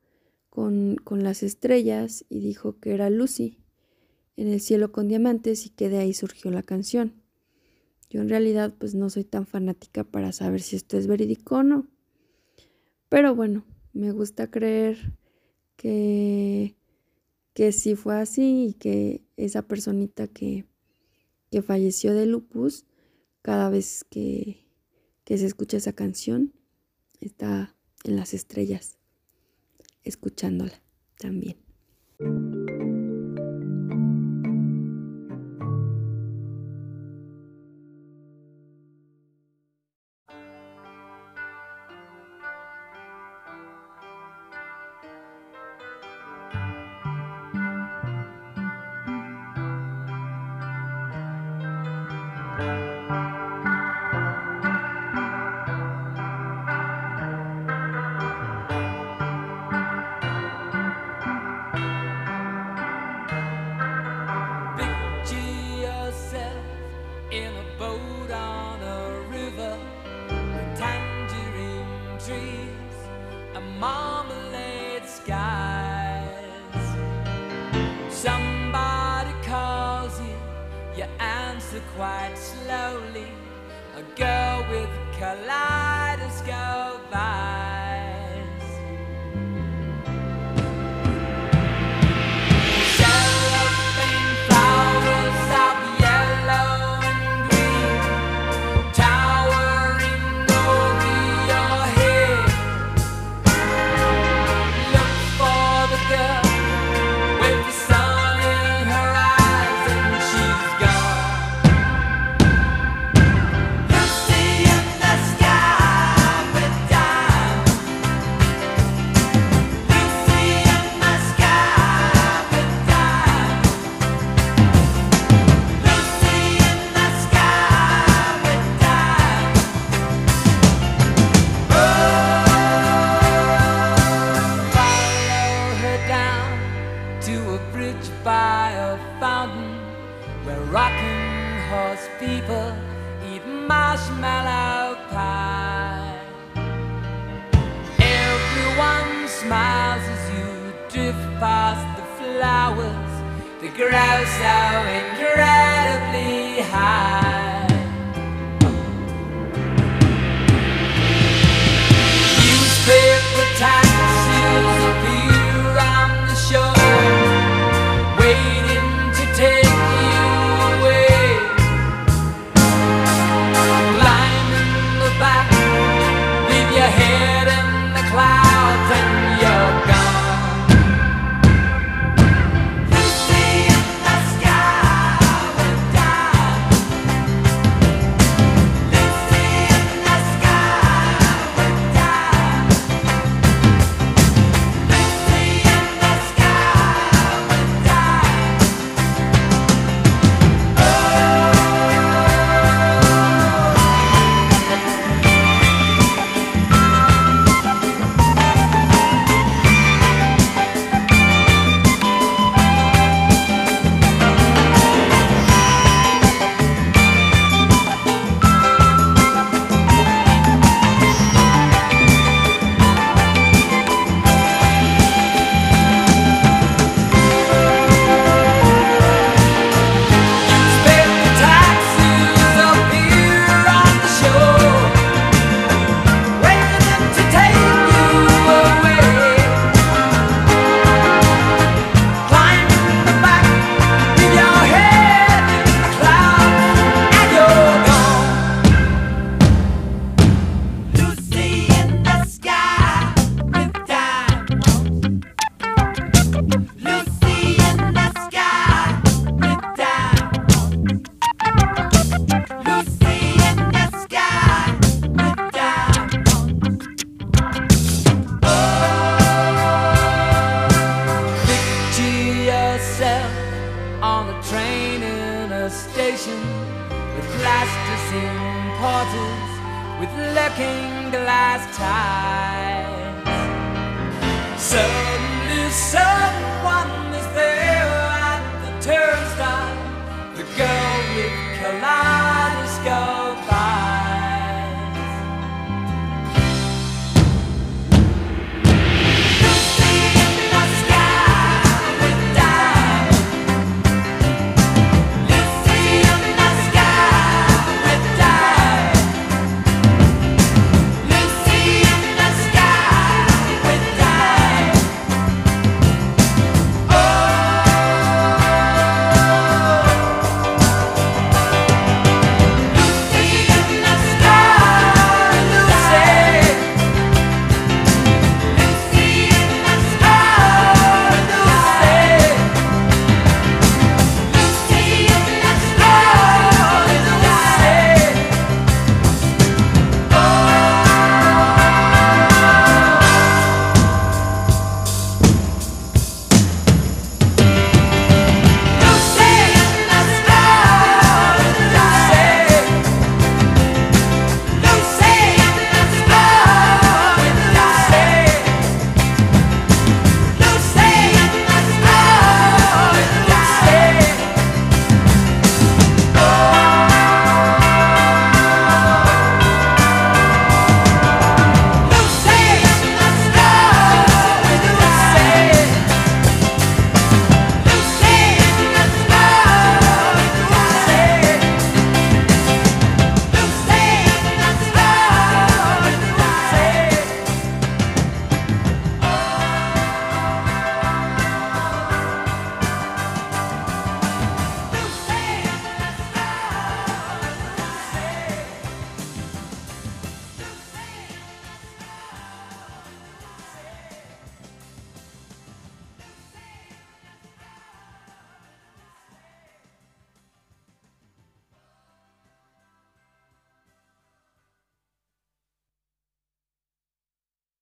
con, 0.49 0.95
con, 1.03 1.23
las 1.23 1.43
estrellas 1.43 2.25
y 2.27 2.39
dijo 2.39 2.79
que 2.79 2.95
era 2.95 3.11
Lucy 3.11 3.59
en 4.35 4.47
el 4.47 4.61
cielo 4.61 4.91
con 4.91 5.09
diamantes 5.09 5.67
y 5.67 5.69
que 5.69 5.89
de 5.89 5.99
ahí 5.99 6.15
surgió 6.15 6.49
la 6.49 6.63
canción. 6.63 7.21
Yo 8.09 8.19
en 8.21 8.29
realidad 8.29 8.73
pues 8.79 8.95
no 8.95 9.11
soy 9.11 9.25
tan 9.25 9.45
fanática 9.45 10.03
para 10.03 10.31
saber 10.31 10.61
si 10.61 10.75
esto 10.75 10.97
es 10.97 11.05
verídico 11.05 11.57
o 11.57 11.63
no. 11.63 11.85
Pero 13.09 13.35
bueno, 13.35 13.63
me 13.93 14.11
gusta 14.11 14.49
creer 14.49 15.13
que 15.75 16.75
que 17.55 17.71
sí 17.71 17.95
fue 17.95 18.17
así 18.17 18.67
y 18.69 18.73
que 18.73 19.24
esa 19.37 19.61
personita 19.67 20.27
que, 20.27 20.65
que 21.51 21.61
falleció 21.61 22.13
de 22.13 22.25
lupus, 22.25 22.85
cada 23.41 23.69
vez 23.69 24.05
que, 24.09 24.67
que 25.23 25.37
se 25.37 25.45
escucha 25.45 25.77
esa 25.77 25.93
canción, 25.93 26.53
está 27.19 27.75
en 28.03 28.15
las 28.15 28.33
estrellas, 28.33 28.97
escuchándola 30.03 30.81
también. 31.17 31.57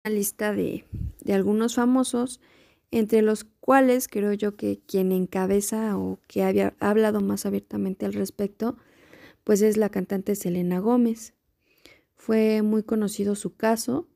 una 0.04 0.14
lista 0.14 0.54
de, 0.54 0.86
de 1.22 1.34
algunos 1.34 1.76
famosos, 1.76 2.42
entre 2.92 3.22
los 3.22 3.46
cuales 3.46 4.08
creo 4.08 4.34
yo 4.34 4.56
que 4.56 4.80
quien 4.86 5.12
encabeza 5.12 5.98
o 5.98 6.20
que 6.28 6.44
había 6.44 6.76
hablado 6.80 7.22
más 7.22 7.46
abiertamente 7.46 8.06
al 8.06 8.14
respecto, 8.14 8.78
pues 9.44 9.62
es 9.62 9.78
la 9.78 9.90
cantante 9.90 10.36
Selena 10.36 10.80
Gómez. 10.80 11.34
Fue 12.16 12.62
muy 12.62 12.84
conocido 12.84 13.36
su 13.36 13.56
caso. 13.56 14.08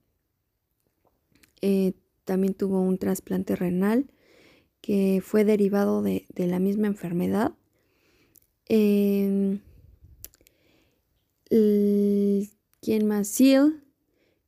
Eh, 1.61 1.93
también 2.25 2.53
tuvo 2.53 2.81
un 2.81 2.97
trasplante 2.97 3.55
renal 3.55 4.11
que 4.81 5.21
fue 5.23 5.43
derivado 5.43 6.01
de, 6.01 6.27
de 6.33 6.47
la 6.47 6.59
misma 6.59 6.87
enfermedad. 6.87 7.53
Eh, 8.69 9.59
¿Quién 12.81 13.07
más? 13.07 13.27
Seal 13.29 13.86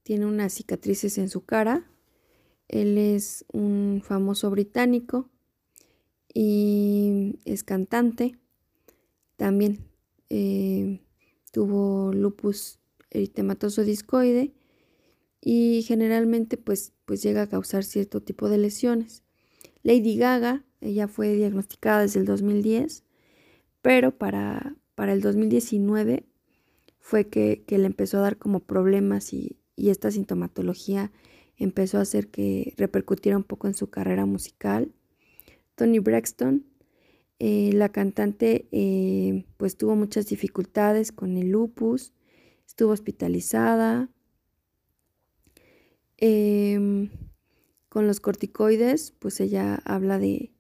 tiene 0.10 0.26
unas 0.26 0.54
cicatrices 0.54 1.20
en 1.20 1.30
su 1.30 1.46
cara. 1.46 1.86
Él 2.68 2.98
es 2.98 3.46
un 3.54 4.02
famoso 4.04 4.50
británico 4.50 5.30
y 6.34 7.36
es 7.46 7.64
cantante. 7.64 8.36
También 9.38 9.86
eh, 10.32 11.00
tuvo 11.52 12.12
lupus 12.12 12.80
eritematoso 13.12 13.84
discoide 13.84 14.56
y 15.42 15.84
generalmente 15.84 16.58
pues, 16.58 16.92
pues 17.06 17.22
llega 17.22 17.44
a 17.44 17.48
causar 17.48 17.84
cierto 17.84 18.20
tipo 18.20 18.50
de 18.50 18.58
lesiones. 18.58 19.22
Lady 19.84 20.18
Gaga, 20.18 20.66
ella 20.82 21.08
fue 21.08 21.36
diagnosticada 21.36 22.02
desde 22.02 22.22
el 22.22 22.26
2010, 22.26 23.04
pero 23.84 24.18
para, 24.18 24.76
para 24.96 25.14
el 25.14 25.22
2019 25.22 26.26
fue 27.00 27.28
que, 27.28 27.64
le 27.68 27.86
empezó 27.86 28.18
a 28.18 28.22
dar 28.22 28.38
como 28.38 28.60
problemas 28.60 29.34
y, 29.34 29.59
esta 29.88 30.12
sintomatología 30.12 31.14
empezó 31.56 32.00
a 32.00 32.02
hacer 32.02 32.28
que 32.28 32.74
repercutiera 32.76 33.38
un 33.38 33.46
poco 33.46 33.68
en 33.68 33.74
su 33.74 33.90
carrera 33.90 34.26
musical. 34.26 34.92
Tony 35.76 36.00
Braxton, 36.00 36.66
eh, 37.40 37.72
la 37.72 37.88
cantante, 37.88 38.68
eh, 38.74 39.46
pues 39.56 39.78
tuvo 39.78 39.96
muchas 39.96 40.28
dificultades 40.28 41.14
con 41.14 41.38
el 41.38 41.52
lupus, 41.52 42.12
estuvo 42.66 42.92
hospitalizada, 42.92 44.10
Em, 46.22 47.12
con 47.88 48.06
los 48.06 48.20
corticoides, 48.20 49.12
pues 49.20 49.40
ella 49.40 49.76
habla 49.86 50.20
de, 50.20 50.52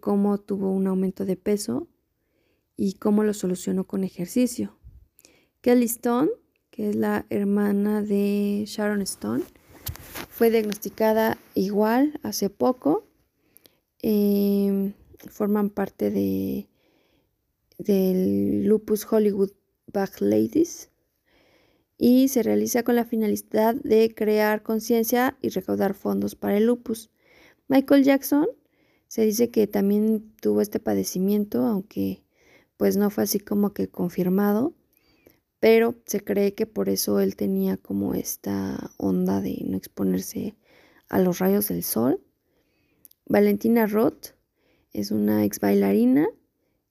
cómo 0.00 0.38
tuvo 0.38 0.72
un 0.72 0.88
aumento 0.88 1.24
de 1.24 1.36
peso 1.36 1.88
y 2.76 2.94
cómo 2.94 3.22
lo 3.22 3.32
solucionó 3.32 3.86
con 3.86 4.02
ejercicio. 4.02 4.76
Kelly 5.60 5.84
Stone, 5.84 6.30
que 6.72 6.88
es 6.88 6.96
la 6.96 7.26
hermana 7.28 8.02
de 8.02 8.64
Sharon 8.66 9.02
Stone, 9.02 9.44
fue 10.30 10.50
diagnosticada 10.50 11.38
igual 11.54 12.18
hace 12.22 12.50
poco. 12.50 13.04
Em, 14.00 14.94
forman 15.30 15.70
parte 15.70 16.10
de 16.10 16.66
del 17.78 18.64
Lupus 18.66 19.06
Hollywood 19.10 19.50
Back 19.92 20.20
Ladies 20.20 20.90
y 21.98 22.28
se 22.28 22.42
realiza 22.42 22.82
con 22.84 22.96
la 22.96 23.04
finalidad 23.04 23.74
de 23.74 24.14
crear 24.14 24.62
conciencia 24.62 25.36
y 25.42 25.50
recaudar 25.50 25.94
fondos 25.94 26.34
para 26.34 26.56
el 26.56 26.66
lupus. 26.66 27.10
Michael 27.68 28.04
Jackson 28.04 28.46
se 29.08 29.22
dice 29.22 29.50
que 29.50 29.66
también 29.66 30.32
tuvo 30.40 30.62
este 30.62 30.80
padecimiento, 30.80 31.64
aunque 31.66 32.22
pues 32.76 32.96
no 32.96 33.10
fue 33.10 33.24
así 33.24 33.38
como 33.38 33.72
que 33.72 33.88
confirmado, 33.88 34.74
pero 35.62 35.94
se 36.06 36.24
cree 36.24 36.54
que 36.54 36.66
por 36.66 36.88
eso 36.88 37.20
él 37.20 37.36
tenía 37.36 37.76
como 37.76 38.14
esta 38.14 38.90
onda 38.96 39.40
de 39.40 39.62
no 39.64 39.76
exponerse 39.76 40.56
a 41.08 41.20
los 41.20 41.38
rayos 41.38 41.68
del 41.68 41.84
sol. 41.84 42.20
Valentina 43.26 43.86
Roth 43.86 44.30
es 44.92 45.12
una 45.12 45.44
ex 45.44 45.60
bailarina, 45.60 46.26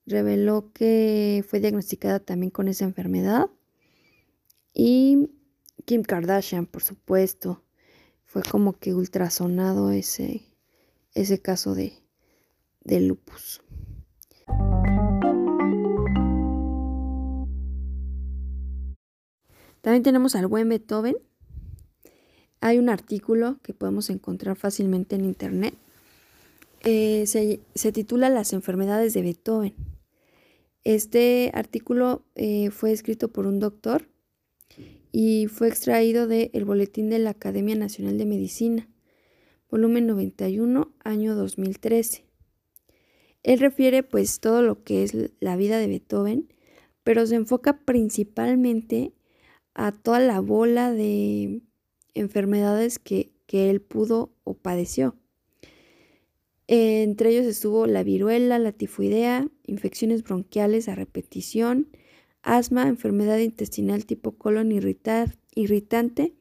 reveló 0.06 0.72
que 0.72 1.44
fue 1.46 1.60
diagnosticada 1.60 2.22
también 2.22 2.50
con 2.50 2.70
esa 2.70 2.86
enfermedad 2.86 3.50
y 4.74 5.28
Kim 5.84 6.04
Kardashian, 6.04 6.66
por 6.66 6.82
supuesto. 6.82 7.66
Fue 8.24 8.42
como 8.42 8.80
que 8.80 8.94
ultrasonado 8.94 9.92
ese, 9.92 10.44
ese 11.14 11.42
caso 11.42 11.76
de, 11.76 11.92
de 12.86 13.02
lupus. 13.02 13.62
También 19.82 20.04
tenemos 20.04 20.36
al 20.36 20.48
buen 20.48 20.70
Beethoven. 20.70 21.18
Hay 22.60 22.78
un 22.78 22.90
artículo 22.90 23.60
que 23.64 23.74
podemos 23.74 24.10
encontrar 24.10 24.56
fácilmente 24.56 25.16
en 25.16 25.26
internet. 25.26 25.74
Eh, 26.84 27.26
se, 27.28 27.60
se, 27.76 27.92
titula 27.92 28.30
Las 28.30 28.54
enfermedades 28.54 29.14
de 29.14 29.22
Beethoven. 29.24 29.74
Este 30.84 31.52
artículo 31.54 32.24
eh, 32.36 32.72
fue 32.72 32.92
escrito 32.92 33.28
por 33.28 33.46
un 33.46 33.60
doctor 33.60 34.08
y 35.12 35.48
fue 35.48 35.68
extraído 35.68 36.28
del 36.28 36.50
el 36.54 36.66
Boletín 36.66 37.10
de 37.10 37.20
la 37.20 37.32
Academia 37.32 37.76
Nacional 37.76 38.18
de 38.18 38.26
Medicina, 38.26 38.90
volumen 39.70 40.08
91, 40.08 40.92
año 41.04 41.36
2013. 41.36 42.26
Él 43.44 43.60
refiere 43.60 44.04
pues 44.04 44.40
todo 44.40 44.62
lo 44.62 44.84
que 44.84 45.04
es 45.04 45.16
la 45.40 45.56
vida 45.56 45.78
de 45.78 45.88
Beethoven, 45.88 46.52
pero 47.04 47.26
se 47.26 47.36
enfoca 47.36 47.80
principalmente 47.86 49.14
a 49.74 49.92
toda 49.92 50.20
la 50.20 50.40
bola 50.40 50.92
de 50.92 51.62
enfermedades 52.14 53.00
que, 53.00 53.34
que 53.46 53.70
él 53.70 53.82
pudo 53.82 54.34
o 54.44 54.54
padeció. 54.56 55.16
Entre 56.68 57.32
ellos 57.32 57.46
estuvo 57.46 57.86
la 57.86 58.04
viruela, 58.04 58.58
la 58.58 58.72
tifoidea, 58.72 59.48
infecciones 59.66 60.24
bronquiales 60.24 60.88
a 60.88 60.96
repetición, 60.96 61.90
asma, 62.44 62.88
enfermedad 62.88 63.40
intestinal 63.40 64.06
tipo 64.06 64.38
colon 64.38 64.72
irritante, 64.72 66.34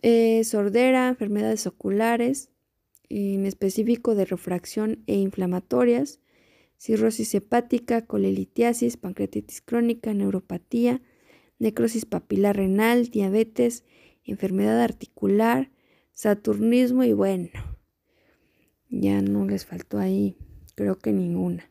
eh, 0.00 0.42
sordera, 0.44 1.08
enfermedades 1.08 1.66
oculares, 1.66 2.48
en 3.08 3.44
específico 3.44 4.14
de 4.14 4.24
refracción 4.24 5.02
e 5.06 5.16
inflamatorias, 5.16 6.20
cirrosis 6.78 7.34
hepática, 7.34 8.06
colelitiasis, 8.06 8.96
pancreatitis 8.96 9.60
crónica, 9.60 10.14
neuropatía, 10.14 11.02
necrosis 11.62 12.04
papilar 12.04 12.56
renal, 12.56 13.08
diabetes, 13.08 13.84
enfermedad 14.24 14.82
articular, 14.82 15.70
saturnismo 16.12 17.04
y 17.04 17.12
bueno, 17.12 17.50
ya 18.90 19.22
no 19.22 19.46
les 19.46 19.64
faltó 19.64 19.98
ahí, 19.98 20.36
creo 20.74 20.98
que 20.98 21.12
ninguna. 21.12 21.70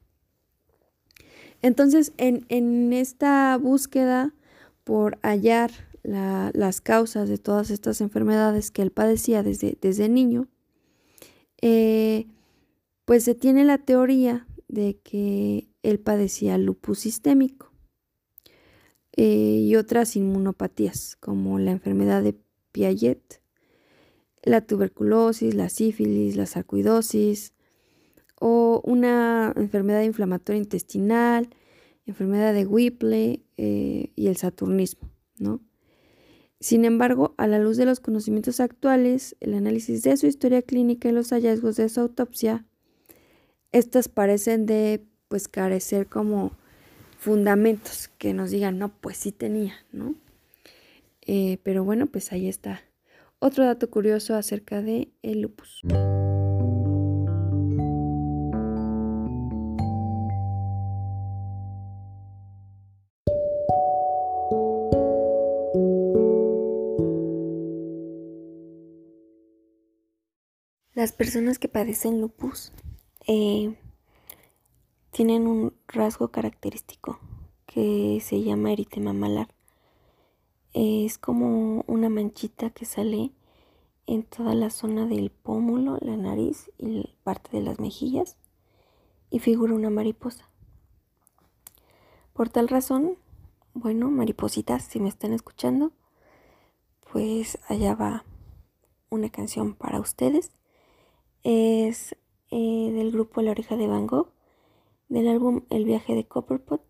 Entonces, 1.62 2.14
en, 2.18 2.94
esta 2.94 3.58
búsqueda 3.58 4.34
por 4.86 5.20
hallar 5.22 5.72
las 6.04 6.82
causas 6.82 7.30
de 7.30 7.38
todas 7.38 7.70
estas 7.70 8.02
enfermedades 8.02 8.72
que 8.72 8.82
él 8.82 8.92
padecía 8.92 9.44
desde, 9.44 9.78
desde 9.80 10.08
niño, 10.10 10.48
eh, 11.62 12.28
pues 13.06 13.26
se 13.26 13.36
tiene 13.36 13.66
la 13.66 13.78
teoría 13.78 14.48
de 14.70 14.98
que 15.04 15.68
él 15.84 16.00
padecía 16.00 16.58
lupus 16.58 17.00
sistémico 17.00 17.71
eh, 19.18 19.60
y 19.62 19.76
otras 19.76 20.16
inmunopatías 20.16 21.18
como 21.20 21.60
la 21.60 21.72
enfermedad 21.72 22.24
de 22.24 22.36
Piaget, 22.72 23.42
la 24.44 24.62
tuberculosis, 24.62 25.54
la 25.54 25.70
sífilis, 25.70 26.36
la 26.36 26.46
sarcoidosis, 26.46 27.54
o 28.40 28.82
una 28.86 29.54
enfermedad 29.56 30.02
inflamatoria 30.02 30.62
intestinal, 30.62 31.50
enfermedad 32.06 32.54
de 32.54 32.66
Whipple 32.66 33.44
eh, 33.58 34.12
y 34.16 34.28
el 34.28 34.38
saturnismo, 34.38 35.10
¿no? 35.38 35.62
Sin 36.60 36.86
embargo, 36.86 37.34
a 37.38 37.48
la 37.48 37.60
luz 37.60 37.78
de 37.78 37.86
los 37.86 38.00
conocimientos 38.00 38.60
actuales, 38.60 39.36
el 39.40 39.56
análisis 39.56 40.04
de 40.04 40.16
su 40.16 40.28
historia 40.28 40.62
clínica 40.62 41.10
y 41.10 41.12
los 41.12 41.30
hallazgos 41.30 41.76
de 41.76 41.90
su 41.90 42.02
autopsia, 42.02 42.66
estas 43.72 44.08
parecen 44.10 44.66
de 44.66 45.04
pues 45.28 45.48
carecer 45.48 46.08
como 46.08 46.52
fundamentos 47.22 48.10
que 48.18 48.34
nos 48.34 48.50
digan, 48.50 48.80
no, 48.80 48.90
pues 48.90 49.16
sí 49.16 49.32
tenía, 49.32 49.76
¿no? 49.92 50.16
Eh, 51.22 51.60
pero 51.62 51.84
bueno, 51.84 52.08
pues 52.08 52.32
ahí 52.32 52.50
está. 52.50 52.82
Otro 53.38 53.64
dato 53.64 53.92
curioso 53.92 54.34
acerca 54.34 54.82
de 54.82 55.12
el 55.22 55.42
lupus. 55.42 55.84
Las 70.96 71.12
personas 71.12 71.60
que 71.60 71.68
padecen 71.68 72.20
lupus 72.20 72.72
eh, 73.28 73.76
tienen 75.24 75.46
un 75.46 75.76
rasgo 75.88 76.30
característico 76.30 77.20
que 77.68 78.20
se 78.24 78.42
llama 78.42 78.72
eritema 78.72 79.14
malar. 79.14 79.54
es 80.74 81.20
como 81.20 81.84
una 81.86 82.10
manchita 82.10 82.72
que 82.72 82.86
sale 82.86 83.32
en 84.08 84.24
toda 84.24 84.56
la 84.56 84.72
zona 84.72 85.06
del 85.06 85.30
pómulo, 85.30 86.00
la 86.02 86.18
nariz 86.18 86.72
y 86.80 87.14
parte 87.22 87.56
de 87.56 87.62
las 87.62 87.80
mejillas 87.80 88.36
y 89.30 89.38
figura 89.38 89.76
una 89.76 89.92
mariposa. 89.92 90.50
Por 92.34 92.50
tal 92.50 92.68
razón, 92.68 93.16
bueno, 93.76 94.10
maripositas, 94.10 94.86
si 94.86 95.00
me 95.00 95.10
están 95.10 95.34
escuchando, 95.34 95.92
pues 97.14 97.60
allá 97.68 97.94
va 97.94 98.26
una 99.12 99.30
canción 99.30 99.76
para 99.76 100.00
ustedes 100.00 100.52
es 101.44 102.16
eh, 102.50 102.92
del 102.92 103.12
grupo 103.12 103.44
La 103.44 103.52
Oreja 103.52 103.78
de 103.78 103.86
Van 103.86 104.08
Gogh, 104.08 104.32
del 105.12 105.28
álbum 105.28 105.64
El 105.70 105.84
viaje 105.84 106.16
de 106.16 106.26
Copperpot, 106.26 106.82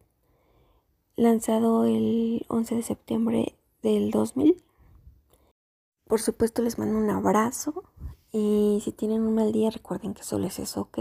lanzado 1.16 1.86
el 1.86 2.46
11 2.50 2.76
de 2.76 2.84
septiembre 2.84 3.56
del 3.82 4.12
2000. 4.12 4.64
Por 6.06 6.22
supuesto 6.22 6.62
les 6.62 6.78
mando 6.78 7.00
un 7.00 7.10
abrazo 7.10 7.84
y 8.32 8.80
si 8.84 8.92
tienen 8.92 9.24
un 9.24 9.34
mal 9.34 9.52
día 9.52 9.72
recuerden 9.72 10.14
que 10.14 10.24
solo 10.24 10.46
es 10.46 10.60
eso, 10.60 10.82
¿ok? 10.82 11.00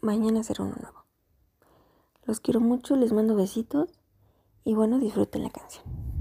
Mañana 0.00 0.42
será 0.42 0.64
uno 0.64 0.74
nuevo. 0.74 1.04
Los 2.24 2.40
quiero 2.40 2.58
mucho, 2.58 2.96
les 2.96 3.12
mando 3.12 3.36
besitos 3.36 3.88
y 4.64 4.74
bueno, 4.74 4.98
disfruten 4.98 5.44
la 5.44 5.50
canción. 5.50 6.11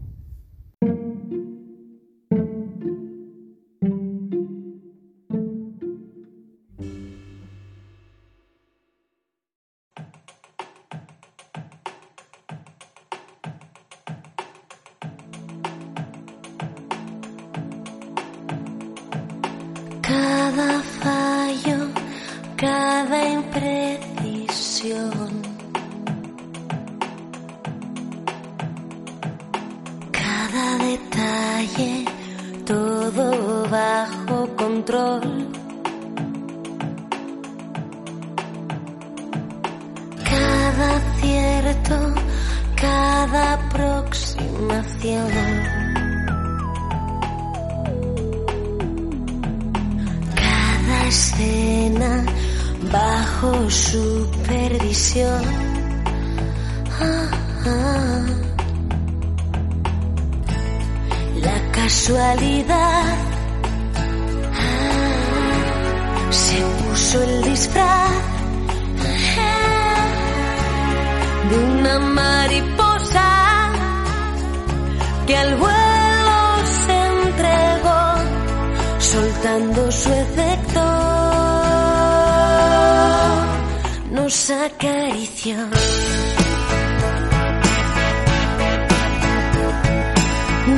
Cada 22.61 23.27
imprecisión, 23.27 25.41
cada 30.11 30.77
detalle, 30.77 32.05
todo 32.63 33.67
bajo 33.67 34.47
control. 34.55 35.49
Cada 40.23 40.97
acierto, 40.97 42.13
cada 42.75 43.53
aproximación. 43.53 45.50
Bajo 53.41 53.69
supervisión. 53.69 55.41
Ah, 56.99 57.29
ah. 57.65 58.25
La 61.41 61.71
casualidad 61.71 63.15
ah, 64.53 66.31
se 66.31 66.57
puso 66.59 67.23
el 67.23 67.43
disfraz 67.43 68.11
ah, 69.37 70.07
de 71.49 71.57
una 71.57 71.99
mariposa 71.99 73.71
que 75.25 75.35
al 75.37 75.55
vuelo 75.55 76.65
se 76.85 77.05
entregó 77.07 78.01
soltando 78.99 79.91
su 79.91 80.11
nos 84.31 84.49
acarició. 84.49 85.57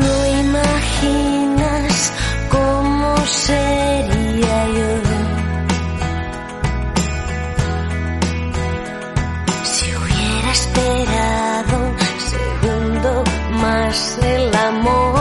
No 0.01 0.15
imaginas 0.43 2.13
cómo 2.49 3.15
sería 3.27 4.59
yo 4.77 4.91
si 9.71 9.95
hubiera 9.97 10.51
esperado 10.51 11.77
un 11.89 12.19
segundo 12.33 13.23
más 13.61 14.17
el 14.17 14.55
amor. 14.55 15.12